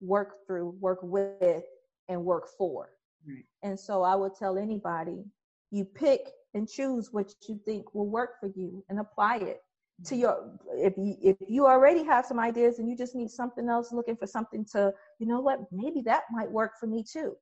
[0.00, 1.64] work through, work with,
[2.08, 2.90] and work for.
[3.26, 3.44] Right.
[3.64, 5.24] And so I would tell anybody
[5.72, 9.62] you pick and choose what you think will work for you and apply it
[10.04, 13.68] to your if you if you already have some ideas and you just need something
[13.68, 17.34] else looking for something to you know what maybe that might work for me too.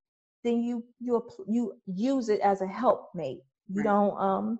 [0.44, 3.40] Then you you you use it as a helpmate.
[3.68, 3.84] You right.
[3.84, 4.58] don't um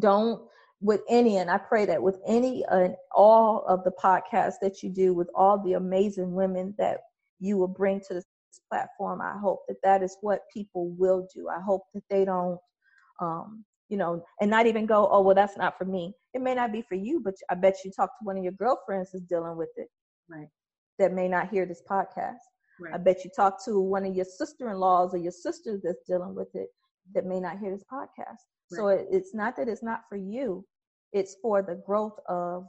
[0.00, 0.42] don't
[0.80, 4.90] with any and i pray that with any and all of the podcasts that you
[4.90, 7.00] do with all the amazing women that
[7.40, 8.24] you will bring to this
[8.70, 11.48] platform i hope that that is what people will do.
[11.48, 12.58] I hope that they don't
[13.20, 16.12] um you know, and not even go, oh, well, that's not for me.
[16.34, 18.52] It may not be for you, but I bet you talk to one of your
[18.52, 19.88] girlfriends who's dealing with it.
[20.28, 20.48] Right.
[20.98, 22.36] That may not hear this podcast.
[22.80, 22.94] Right.
[22.94, 26.54] I bet you talk to one of your sister-in-laws or your sisters that's dealing with
[26.54, 26.68] it
[27.14, 28.16] that may not hear this podcast.
[28.18, 28.76] Right.
[28.76, 30.64] So it, it's not that it's not for you.
[31.12, 32.66] It's for the growth of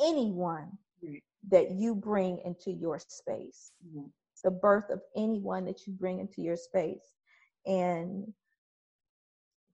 [0.00, 0.70] anyone
[1.02, 1.22] right.
[1.50, 3.72] that you bring into your space.
[3.86, 4.06] Mm-hmm.
[4.44, 7.04] The birth of anyone that you bring into your space.
[7.66, 8.26] And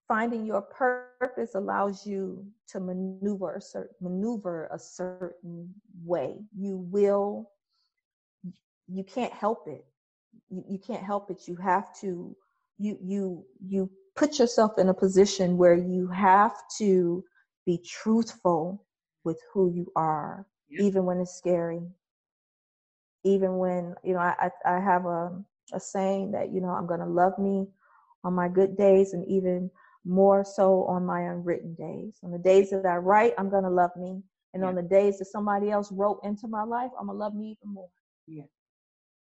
[0.08, 5.72] finding your purpose allows you to maneuver a certain maneuver a certain
[6.04, 6.36] way.
[6.56, 7.50] You will
[8.88, 9.84] you can't help it.
[10.48, 11.46] You, you can't help it.
[11.46, 12.34] You have to
[12.78, 17.24] you you you put yourself in a position where you have to
[17.66, 18.84] be truthful
[19.24, 21.82] with who you are even when it's scary.
[23.24, 25.32] Even when you know i i have a
[25.74, 27.66] a saying that you know i'm going to love me
[28.24, 29.70] on my good days and even
[30.08, 32.18] more so on my unwritten days.
[32.24, 34.22] On the days that I write, I'm going to love me.
[34.54, 34.68] And yeah.
[34.70, 37.58] on the days that somebody else wrote into my life, I'm going to love me
[37.60, 37.90] even more.
[38.26, 38.44] Yeah.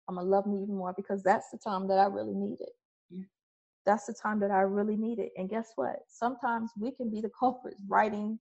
[0.06, 2.60] I'm going to love me even more because that's the time that I really need
[2.60, 2.72] it.
[3.10, 3.24] Yeah.
[3.86, 5.32] That's the time that I really need it.
[5.38, 5.96] And guess what?
[6.08, 8.38] Sometimes we can be the culprits writing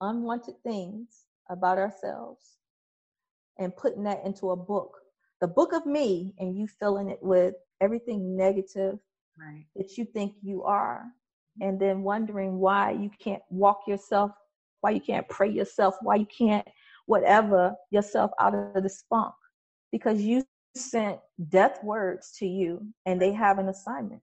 [0.00, 2.58] unwanted things about ourselves
[3.58, 4.92] and putting that into a book.
[5.40, 8.98] The book of me, and you filling it with everything negative
[9.38, 9.66] right.
[9.74, 11.06] that you think you are
[11.60, 14.32] and then wondering why you can't walk yourself,
[14.80, 16.66] why you can't pray yourself, why you can't
[17.06, 19.34] whatever yourself out of the spunk
[19.92, 24.20] because you sent death words to you and they have an assignment.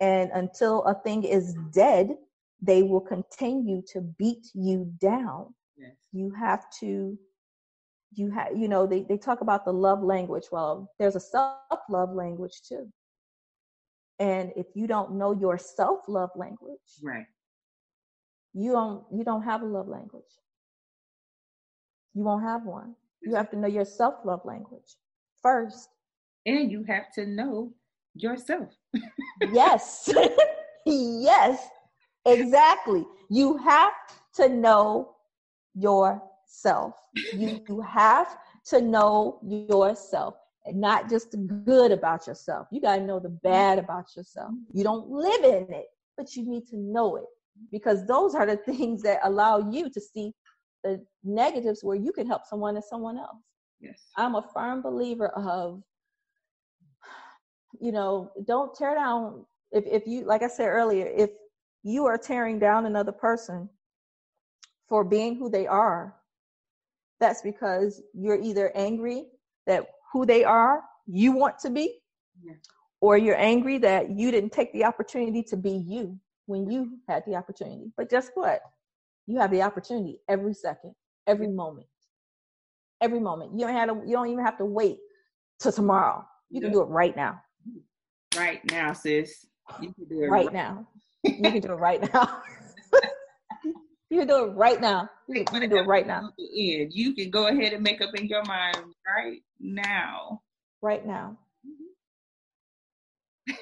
[0.00, 2.16] And until a thing is dead,
[2.60, 5.96] they will continue to beat you down Yes.
[6.12, 7.18] You have to
[8.14, 12.14] you have you know they, they talk about the love language well there's a self-love
[12.14, 12.86] language too
[14.22, 17.26] and if you don't know your self-love language right.
[18.54, 20.32] you don't you don't have a love language.
[22.14, 22.94] You won't have one.
[23.22, 24.96] You have to know your self-love language
[25.42, 25.88] first.
[26.44, 27.72] And you have to know
[28.14, 28.68] yourself.
[29.52, 30.12] Yes.
[30.84, 31.68] Yes.
[32.26, 33.04] Exactly.
[33.30, 33.92] You have
[34.34, 35.14] to know
[35.74, 36.94] yourself.
[37.32, 42.68] You have to know yourself and not just the good about yourself.
[42.70, 44.52] You got to know the bad about yourself.
[44.72, 47.24] You don't live in it, but you need to know it
[47.70, 50.32] because those are the things that allow you to see
[50.84, 53.38] the negatives where you can help someone and someone else.
[53.80, 54.00] Yes.
[54.16, 55.82] I'm a firm believer of,
[57.80, 59.44] you know, don't tear down.
[59.72, 61.30] If, if you, like I said earlier, if
[61.82, 63.68] you are tearing down another person
[64.88, 66.14] for being who they are,
[67.18, 69.26] that's because you're either angry
[69.66, 71.98] that who they are, you want to be,
[72.44, 72.54] yeah.
[73.00, 77.24] or you're angry that you didn't take the opportunity to be you when you had
[77.26, 77.92] the opportunity.
[77.96, 78.60] But guess what?
[79.26, 80.94] You have the opportunity every second,
[81.26, 81.86] every moment,
[83.00, 83.52] every moment.
[83.54, 84.98] You don't have to, you don't even have to wait
[85.60, 86.24] till tomorrow.
[86.50, 87.40] You can do it right now.
[88.36, 89.46] Right now, sis.
[89.80, 90.86] You can do it right, right now.
[91.22, 92.42] you can do it right now.
[94.10, 95.08] You can do it right now.
[95.28, 96.30] You can, do it right now.
[96.36, 100.42] You can go ahead and make up in your mind right now.
[100.80, 101.38] Right now.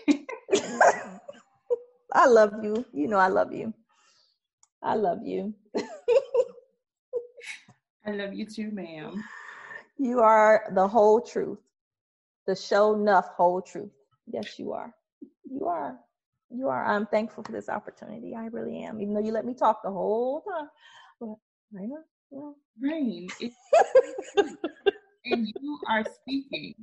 [0.04, 0.24] Mm-hmm.
[2.12, 2.84] I love you.
[2.92, 3.72] You know I love you.
[4.82, 5.54] I love you.
[8.06, 9.22] I love you too, ma'am.
[9.98, 11.58] You are the whole truth.
[12.46, 13.92] The show enough whole truth.
[14.26, 14.94] Yes, you are.
[15.44, 15.98] You are
[16.50, 16.84] you are.
[16.84, 18.34] I'm thankful for this opportunity.
[18.34, 19.00] I really am.
[19.00, 20.68] Even though you let me talk the whole time.
[21.20, 21.36] But
[21.74, 22.56] Raina, well.
[22.80, 23.28] Rain,
[25.24, 26.74] and you are speaking.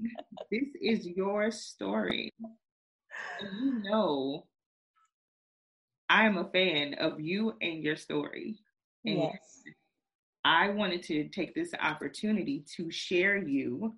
[0.52, 2.34] This is your story.
[3.40, 4.46] And you know
[6.10, 8.60] I am a fan of you and your story.
[9.06, 9.64] And yes.
[10.46, 13.96] I wanted to take this opportunity to share you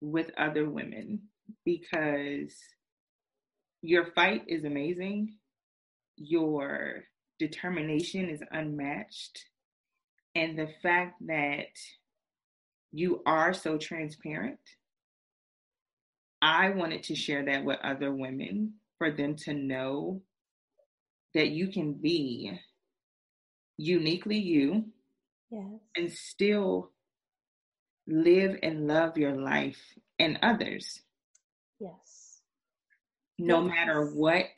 [0.00, 1.20] with other women
[1.64, 2.54] because
[3.82, 5.34] your fight is amazing.
[6.16, 7.04] Your
[7.38, 9.44] determination is unmatched.
[10.34, 11.66] And the fact that
[12.92, 14.58] you are so transparent,
[16.40, 20.20] I wanted to share that with other women for them to know
[21.34, 22.58] that you can be
[23.76, 24.84] uniquely you
[25.50, 25.64] yes.
[25.96, 26.90] and still
[28.06, 29.80] live and love your life
[30.18, 31.00] and others.
[31.80, 32.22] Yes
[33.42, 33.70] no yes.
[33.74, 34.50] matter what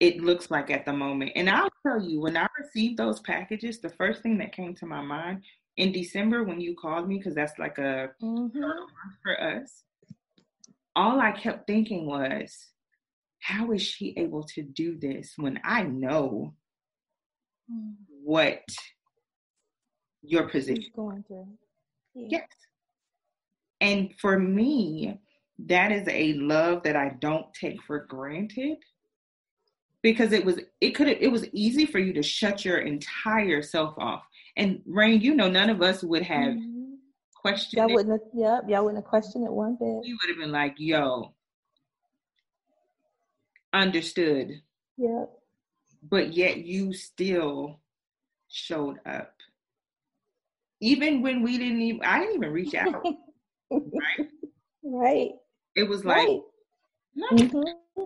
[0.00, 1.32] it looks like at the moment.
[1.34, 4.86] And I'll tell you, when I received those packages, the first thing that came to
[4.86, 5.42] my mind
[5.76, 8.60] in December when you called me, because that's like a mm-hmm.
[9.22, 9.82] for us,
[10.94, 12.66] all I kept thinking was,
[13.40, 16.54] how is she able to do this when I know
[18.22, 18.62] what
[20.22, 21.48] your position going through?
[22.14, 22.28] Yeah.
[22.30, 22.48] Yes.
[23.80, 25.18] And for me,
[25.66, 28.78] that is a love that I don't take for granted
[30.02, 33.94] because it was it could it was easy for you to shut your entire self
[33.98, 34.22] off.
[34.56, 36.94] And Rain, you know, none of us would have mm-hmm.
[37.34, 37.78] questioned.
[37.78, 40.00] Y'all wouldn't have, yeah, y'all wouldn't have questioned it one bit.
[40.02, 41.34] We would have been like, "Yo,
[43.72, 44.60] understood."
[44.96, 45.30] Yep.
[46.08, 47.80] But yet you still
[48.48, 49.34] showed up,
[50.80, 52.02] even when we didn't even.
[52.04, 53.04] I didn't even reach out.
[53.70, 54.28] right.
[54.84, 55.30] Right.
[55.74, 56.40] It was like, right.
[57.32, 58.02] mm-hmm.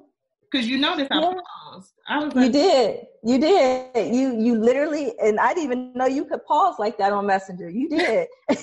[0.52, 1.34] Cause you noticed I yeah.
[1.70, 1.92] paused.
[2.08, 3.00] I was like, You did.
[3.22, 4.14] You did.
[4.14, 7.68] You you literally and I didn't even know you could pause like that on Messenger.
[7.68, 8.26] You did.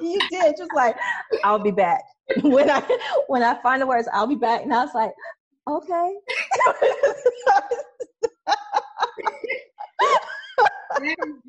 [0.00, 0.56] you did.
[0.58, 0.96] Just like,
[1.44, 2.02] I'll be back.
[2.42, 2.82] When I
[3.28, 4.62] when I find the words, I'll be back.
[4.62, 5.12] And I was like,
[5.68, 6.14] okay.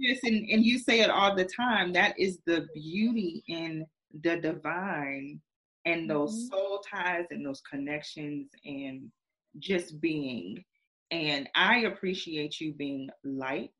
[0.01, 3.85] just, and, and you say it all the time, that is the beauty in
[4.23, 5.39] the divine
[5.85, 6.55] and those mm-hmm.
[6.55, 9.11] soul ties and those connections and
[9.59, 10.63] just being.
[11.11, 13.71] And I appreciate you being light,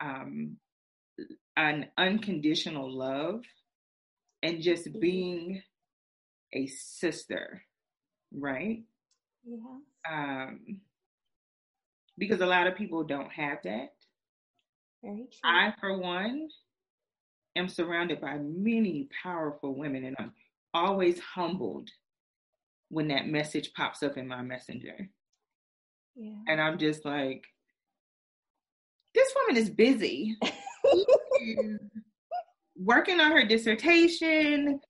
[0.00, 0.56] um,
[1.56, 3.42] an unconditional love,
[4.42, 5.00] and just mm-hmm.
[5.00, 5.62] being
[6.52, 7.62] a sister,
[8.32, 8.84] right?
[9.44, 9.78] Yeah.
[10.10, 10.80] Um,
[12.18, 13.92] because a lot of people don't have that.
[15.02, 15.40] Very true.
[15.44, 16.48] I, for one,
[17.56, 20.32] am surrounded by many powerful women, and I'm
[20.74, 21.88] always humbled
[22.88, 25.08] when that message pops up in my messenger.
[26.14, 26.32] Yeah.
[26.48, 27.44] And I'm just like,
[29.14, 30.36] this woman is busy.
[31.40, 31.78] is
[32.76, 34.80] working on her dissertation.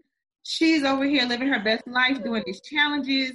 [0.42, 3.32] She's over here living her best life, doing these challenges.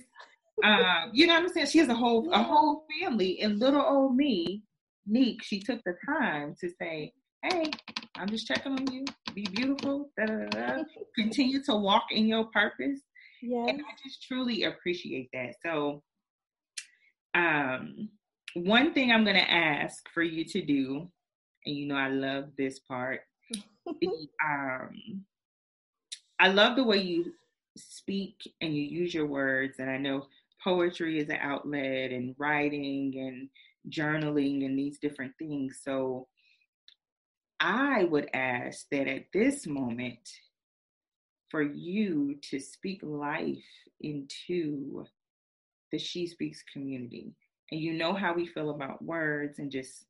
[0.63, 1.67] Um, you know what I'm saying?
[1.67, 4.63] She has a whole a whole family, and little old me,
[5.07, 7.13] Neek, she took the time to say,
[7.43, 7.71] "Hey,
[8.15, 9.05] I'm just checking on you.
[9.33, 10.09] Be beautiful.
[10.17, 10.83] Da, da, da,
[11.15, 12.99] Continue to walk in your purpose."
[13.41, 13.65] Yeah.
[13.67, 15.55] And I just truly appreciate that.
[15.63, 16.03] So,
[17.33, 18.09] um,
[18.53, 21.09] one thing I'm going to ask for you to do,
[21.65, 23.21] and you know I love this part.
[23.85, 24.07] the,
[24.45, 25.25] um,
[26.39, 27.33] I love the way you
[27.77, 30.27] speak and you use your words, and I know
[30.63, 33.49] poetry is an outlet, and writing and
[33.89, 35.79] journaling and these different things.
[35.83, 36.27] So,
[37.61, 40.27] I would ask that at this moment,
[41.51, 43.57] for you to speak life
[43.99, 45.05] into
[45.91, 47.35] the She Speaks community.
[47.71, 50.05] And you know how we feel about words and just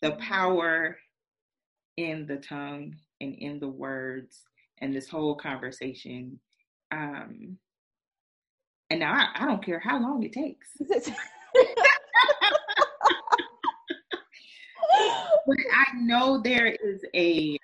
[0.00, 0.96] the power
[1.96, 4.42] in the tongue and in the words
[4.80, 6.40] and this whole conversation.
[6.90, 7.58] Um,
[8.90, 10.68] and now I, I don't care how long it takes.
[15.48, 17.58] but I know there is a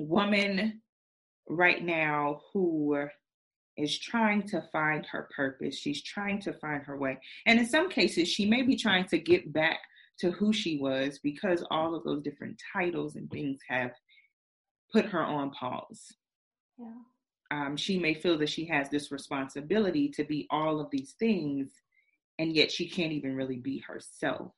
[0.00, 0.82] woman
[1.48, 3.06] right now who
[3.76, 5.78] is trying to find her purpose.
[5.78, 7.18] She's trying to find her way.
[7.46, 9.78] And in some cases, she may be trying to get back
[10.18, 13.92] to who she was because all of those different titles and things have
[14.92, 16.12] put her on pause.
[16.76, 16.88] Yeah.
[17.52, 21.70] Um, she may feel that she has this responsibility to be all of these things,
[22.40, 24.52] and yet she can't even really be herself.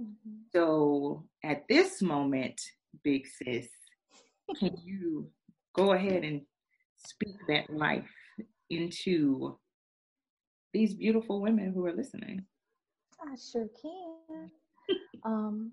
[0.00, 0.36] Mm-hmm.
[0.54, 2.60] So at this moment,
[3.02, 3.68] Big Sis,
[4.58, 5.30] can you
[5.74, 6.42] go ahead and
[6.96, 8.10] speak that life
[8.70, 9.58] into
[10.72, 12.44] these beautiful women who are listening.
[13.20, 14.50] I sure can.
[15.24, 15.72] um,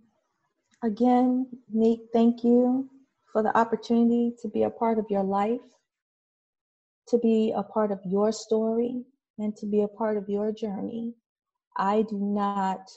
[0.84, 2.90] again, Neek, thank you
[3.32, 5.62] for the opportunity to be a part of your life,
[7.08, 9.04] to be a part of your story,
[9.38, 11.14] and to be a part of your journey.
[11.78, 12.90] I do not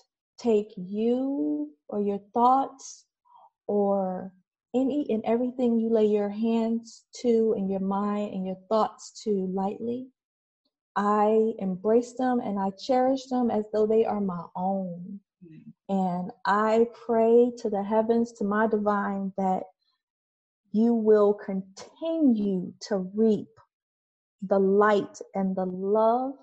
[0.42, 3.06] take you or your thoughts
[3.66, 4.32] or
[4.74, 9.46] any and everything you lay your hands to and your mind and your thoughts to
[9.54, 10.08] lightly.
[10.96, 15.20] I embrace them and I cherish them as though they are my own.
[15.88, 19.64] And I pray to the heavens, to my divine, that
[20.72, 23.48] you will continue to reap
[24.42, 26.34] the light and the love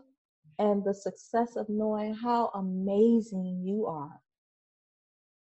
[0.59, 4.21] and the success of knowing how amazing you are.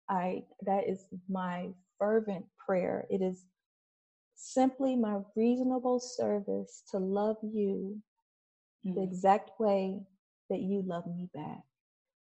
[0.08, 3.06] I that is my fervent prayer.
[3.10, 3.44] It is
[4.34, 8.00] simply my reasonable service to love you
[8.84, 8.94] mm.
[8.94, 10.00] the exact way
[10.50, 11.62] that you love me back.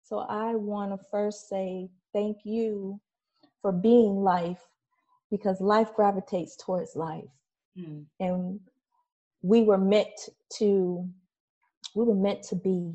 [0.04, 3.00] So I want to first say thank you
[3.62, 4.62] for being life
[5.30, 7.30] because life gravitates towards life.
[7.78, 8.06] Mm.
[8.20, 8.60] And
[9.42, 11.08] we were meant to
[11.98, 12.94] we were meant to be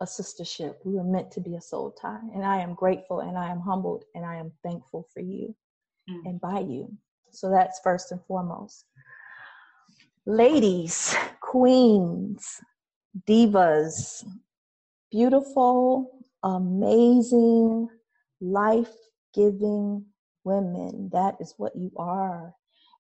[0.00, 0.76] a sistership.
[0.84, 2.20] We were meant to be a soul tie.
[2.32, 5.54] And I am grateful and I am humbled and I am thankful for you
[6.08, 6.20] mm.
[6.24, 6.96] and by you.
[7.32, 8.84] So that's first and foremost.
[10.26, 12.60] Ladies, queens,
[13.28, 14.24] divas,
[15.10, 17.88] beautiful, amazing,
[18.40, 18.94] life
[19.34, 20.04] giving
[20.44, 21.10] women.
[21.12, 22.54] That is what you are.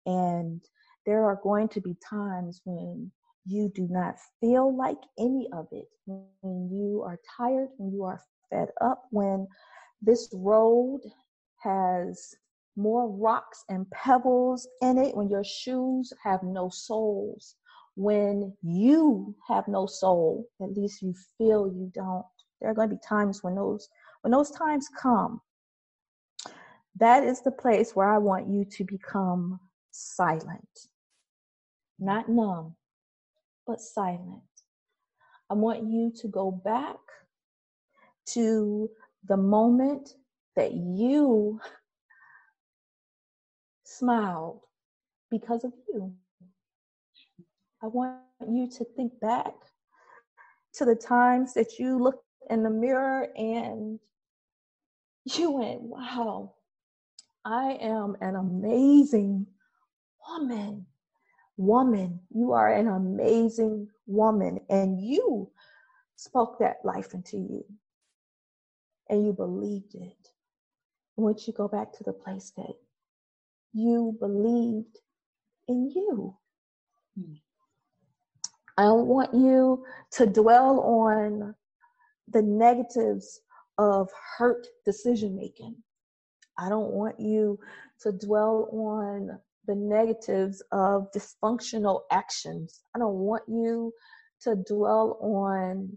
[0.06, 0.60] And
[1.04, 3.10] there are going to be times when
[3.46, 8.20] you do not feel like any of it, when you are tired, when you are
[8.50, 9.46] fed up, when
[10.02, 11.00] this road
[11.62, 12.34] has
[12.76, 17.56] more rocks and pebbles in it, when your shoes have no soles,
[17.96, 22.24] when you have no soul, at least you feel you don't.
[22.60, 23.88] There are going to be times when those
[24.22, 25.40] when those times come.
[26.96, 29.60] That is the place where I want you to become
[29.90, 30.88] silent.
[31.98, 32.76] Not numb,
[33.70, 34.42] but silent.
[35.48, 36.98] I want you to go back
[38.30, 38.90] to
[39.28, 40.16] the moment
[40.56, 41.60] that you
[43.84, 44.62] smiled
[45.30, 46.12] because of you.
[47.80, 48.18] I want
[48.48, 49.54] you to think back
[50.74, 54.00] to the times that you looked in the mirror and
[55.26, 56.54] you went, wow,
[57.44, 59.46] I am an amazing
[60.28, 60.86] woman.
[61.60, 64.60] Woman, you are an amazing woman.
[64.70, 65.50] And you
[66.16, 67.62] spoke that life into you
[69.10, 70.28] and you believed it.
[71.16, 72.72] Once you go back to the place that
[73.74, 75.00] you believed
[75.68, 76.34] in you.
[77.14, 77.34] Hmm.
[78.78, 81.54] I don't want you to dwell on
[82.28, 83.42] the negatives
[83.76, 84.08] of
[84.38, 85.76] hurt decision making.
[86.56, 87.58] I don't want you
[88.00, 89.38] to dwell on
[89.70, 92.80] the negatives of dysfunctional actions.
[92.96, 93.92] I don't want you
[94.40, 95.96] to dwell on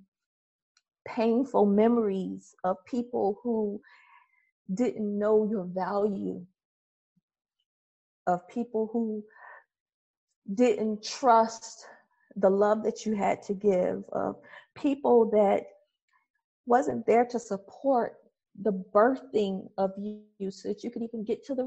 [1.08, 3.82] painful memories of people who
[4.72, 6.46] didn't know your value,
[8.28, 9.24] of people who
[10.54, 11.88] didn't trust
[12.36, 14.36] the love that you had to give, of
[14.76, 15.64] people that
[16.68, 18.18] wasn't there to support
[18.62, 21.66] the birthing of you so that you could even get to the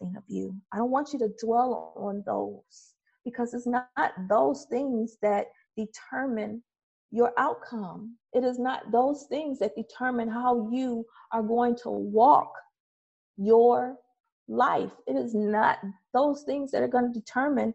[0.00, 0.54] of you.
[0.72, 2.94] I don't want you to dwell on those
[3.24, 3.88] because it's not
[4.28, 5.46] those things that
[5.76, 6.62] determine
[7.10, 8.16] your outcome.
[8.32, 12.52] It is not those things that determine how you are going to walk
[13.36, 13.96] your
[14.48, 14.92] life.
[15.06, 15.78] It is not
[16.14, 17.74] those things that are going to determine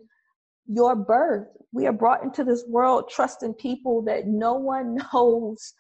[0.68, 1.48] your birth.
[1.72, 5.74] We are brought into this world trusting people that no one knows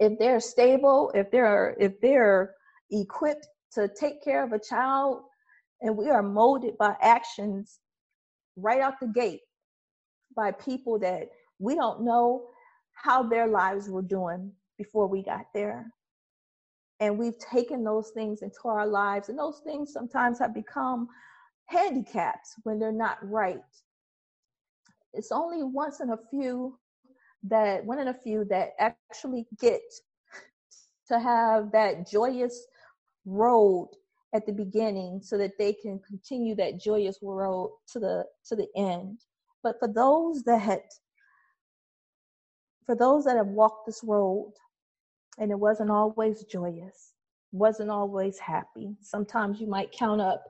[0.00, 2.54] if they're stable, if they're if they're
[2.90, 5.22] equipped to take care of a child,
[5.80, 7.80] and we are molded by actions
[8.56, 9.40] right out the gate
[10.36, 12.46] by people that we don't know
[12.94, 15.92] how their lives were doing before we got there.
[17.00, 21.08] And we've taken those things into our lives, and those things sometimes have become
[21.66, 23.58] handicaps when they're not right.
[25.12, 26.78] It's only once in a few
[27.46, 29.82] that one in a few that actually get
[31.08, 32.66] to have that joyous
[33.24, 33.90] road
[34.34, 38.68] at the beginning so that they can continue that joyous road to the to the
[38.76, 39.20] end.
[39.62, 40.82] But for those that
[42.86, 44.52] for those that have walked this road
[45.38, 47.12] and it wasn't always joyous
[47.52, 48.96] wasn't always happy.
[49.00, 50.42] Sometimes you might count up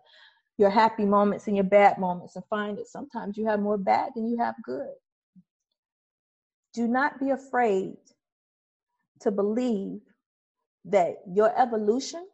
[0.56, 4.10] your happy moments and your bad moments and find that sometimes you have more bad
[4.14, 4.94] than you have good.
[6.72, 7.96] Do not be afraid
[9.20, 10.00] to believe
[10.86, 12.26] that your evolution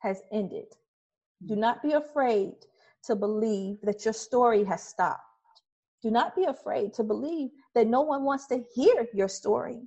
[0.00, 0.66] has ended.
[1.46, 1.58] Do mm.
[1.58, 2.52] not be afraid
[3.04, 5.22] to believe that your story has stopped.
[6.02, 9.80] Do not be afraid to believe that no one wants to hear your story.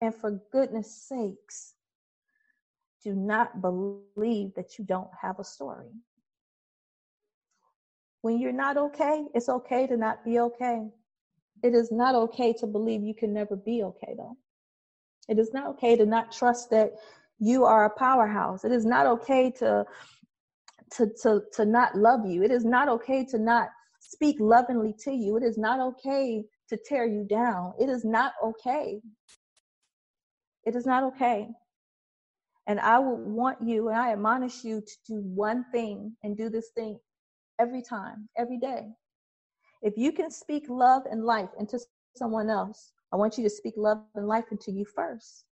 [0.00, 1.74] And for goodness sakes,
[3.02, 5.90] do not believe that you don't have a story.
[8.22, 10.88] When you're not okay, it's okay to not be okay.
[11.62, 14.36] It is not okay to believe you can never be okay, though.
[15.28, 16.94] It is not okay to not trust that
[17.38, 18.64] you are a powerhouse.
[18.64, 19.84] It is not okay to
[20.92, 22.42] to to to not love you.
[22.42, 23.68] It is not okay to not
[24.00, 25.36] speak lovingly to you.
[25.36, 27.72] It is not okay to tear you down.
[27.78, 29.00] It is not okay.
[30.64, 31.48] It is not okay.
[32.66, 36.48] And I would want you and I admonish you to do one thing and do
[36.50, 36.98] this thing
[37.60, 38.88] every time, every day.
[39.82, 41.78] If you can speak love and life into
[42.16, 45.45] someone else, I want you to speak love and life into you first.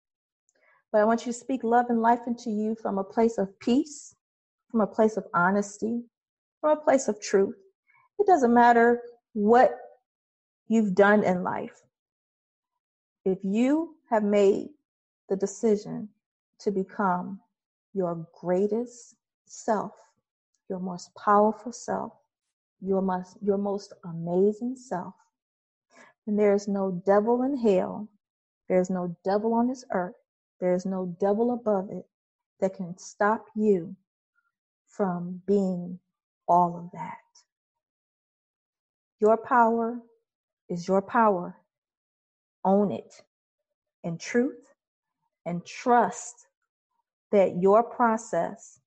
[0.92, 3.58] But I want you to speak love and life into you from a place of
[3.58, 4.14] peace,
[4.70, 6.02] from a place of honesty,
[6.60, 7.56] from a place of truth.
[8.18, 9.00] It doesn't matter
[9.32, 9.74] what
[10.68, 11.80] you've done in life.
[13.24, 14.68] If you have made
[15.28, 16.08] the decision
[16.60, 17.40] to become
[17.94, 19.14] your greatest
[19.46, 19.92] self,
[20.68, 22.12] your most powerful self,
[22.80, 25.14] your most, your most amazing self.
[26.26, 28.08] And there is no devil in hell,
[28.68, 30.14] there is no devil on this earth,
[30.62, 32.06] there is no devil above it
[32.60, 33.96] that can stop you
[34.86, 35.98] from being
[36.46, 37.18] all of that.
[39.20, 39.98] Your power
[40.68, 41.56] is your power.
[42.64, 43.12] Own it
[44.04, 44.64] in truth
[45.44, 46.46] and trust
[47.32, 48.78] that your process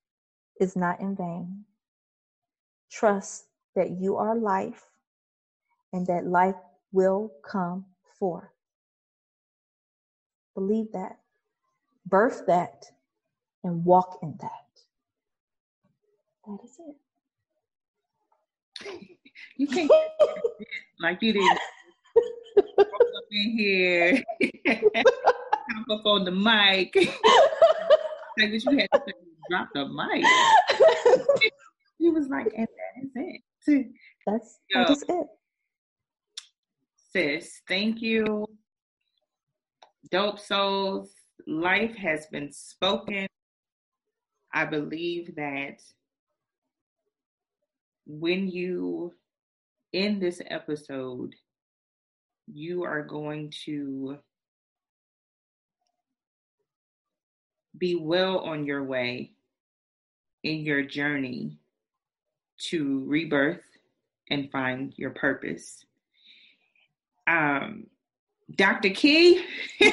[0.61, 1.65] is not in vain.
[2.89, 4.85] Trust that you are life
[5.91, 6.55] and that life
[6.93, 7.83] will come
[8.17, 8.47] forth.
[10.53, 11.17] Believe that,
[12.05, 12.85] birth that,
[13.63, 14.51] and walk in that.
[16.47, 16.95] That is it.
[19.57, 19.89] You can't
[20.99, 21.57] like you did
[22.57, 22.67] up
[23.31, 24.23] in here,
[24.67, 26.93] hop up on the mic.
[26.95, 27.13] I
[28.39, 29.13] like you had to
[29.49, 30.25] drop the mic.
[31.97, 32.67] he was like, and
[33.15, 33.87] that is it.
[34.25, 35.27] That's that is it.
[37.11, 38.45] Sis, thank you.
[40.11, 41.11] Dope Souls,
[41.47, 43.27] life has been spoken.
[44.53, 45.81] I believe that
[48.05, 49.13] when you
[49.93, 51.35] end this episode,
[52.47, 54.17] you are going to
[57.77, 59.31] be well on your way
[60.43, 61.57] in your journey
[62.57, 63.63] to rebirth
[64.29, 65.83] and find your purpose.
[67.27, 67.87] Um,
[68.55, 68.89] Dr.
[68.89, 69.43] Key,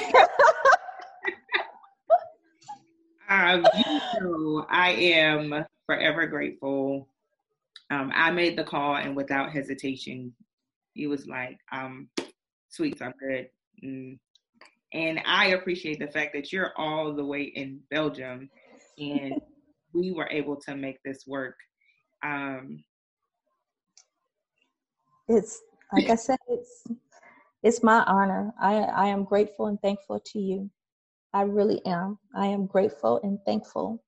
[3.32, 7.08] um, you know, I am forever grateful.
[7.90, 10.34] Um, I made the call, and without hesitation,
[10.94, 12.08] he was like, um,
[12.68, 13.48] "Sweets, I'm good."
[13.82, 14.18] Mm.
[14.92, 18.50] And I appreciate the fact that you're all the way in Belgium,
[18.98, 19.40] and
[19.94, 21.56] we were able to make this work.
[22.22, 22.84] Um,
[25.28, 25.62] it's
[25.92, 26.84] like I said, it's
[27.62, 28.52] it's my honor.
[28.60, 30.70] I I am grateful and thankful to you.
[31.34, 32.18] I really am.
[32.36, 34.02] I am grateful and thankful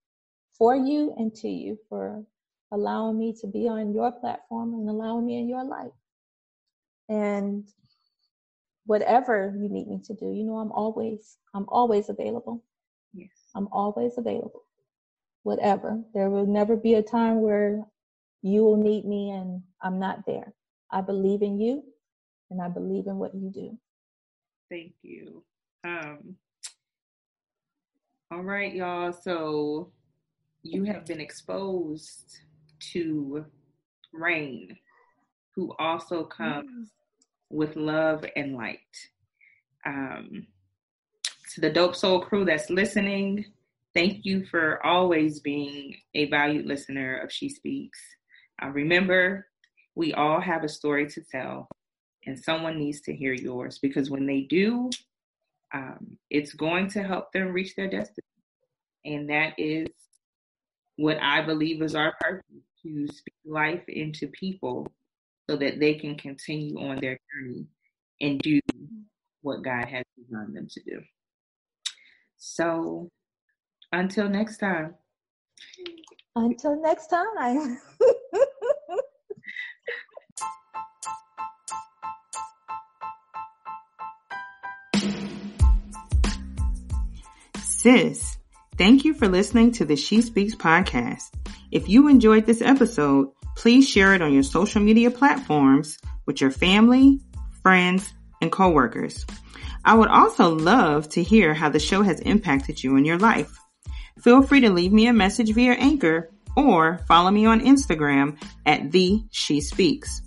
[0.59, 2.25] for you and to you for
[2.73, 5.93] allowing me to be on your platform and allowing me in your life.
[7.09, 7.67] And
[8.87, 12.65] whatever you need me to do, you know I'm always I'm always available.
[13.15, 13.31] Yes.
[13.55, 14.65] I'm always available.
[15.45, 16.03] Whatever.
[16.15, 17.85] There will never be a time where
[18.43, 20.53] you will need me and I'm not there.
[20.91, 21.85] I believe in you
[22.51, 23.79] and I believe in what you do.
[24.71, 25.45] Thank you.
[25.85, 26.37] Um
[28.35, 29.13] all right, y'all.
[29.13, 29.93] So
[30.65, 32.41] you have been exposed
[32.93, 33.45] to
[34.13, 34.77] Rain,
[35.55, 36.91] who also comes
[37.49, 38.81] with love and light.
[39.87, 40.49] Um,
[41.53, 43.45] to the Dope Soul crew that's listening,
[43.95, 48.01] thank you for always being a valued listener of She Speaks.
[48.61, 49.47] Uh, remember,
[49.95, 51.69] we all have a story to tell,
[52.27, 54.91] and someone needs to hear yours because when they do,
[55.73, 58.27] um, it's going to help them reach their destiny.
[59.05, 59.89] And that is
[60.97, 62.45] what I believe is our purpose
[62.83, 64.87] to speak life into people
[65.49, 67.67] so that they can continue on their journey
[68.21, 68.61] and do
[69.43, 71.03] what God has designed them to do.
[72.37, 73.11] So
[73.93, 74.95] until next time.
[76.37, 77.79] Until next time.
[87.85, 88.39] Sis,
[88.79, 91.35] thank you for listening to the She Speaks podcast.
[91.71, 96.51] If you enjoyed this episode, please share it on your social media platforms with your
[96.51, 97.21] family,
[97.63, 98.11] friends,
[98.41, 99.27] and coworkers.
[99.85, 103.55] I would also love to hear how the show has impacted you in your life.
[104.19, 108.93] Feel free to leave me a message via Anchor or follow me on Instagram at
[108.93, 110.23] the She Speaks.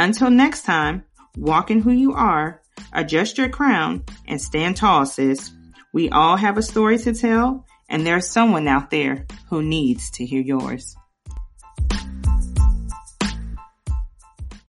[0.00, 1.04] Until next time,
[1.36, 2.60] walk in who you are,
[2.92, 5.52] adjust your crown, and stand tall, sis.
[5.92, 10.26] We all have a story to tell, and there's someone out there who needs to
[10.26, 10.96] hear yours.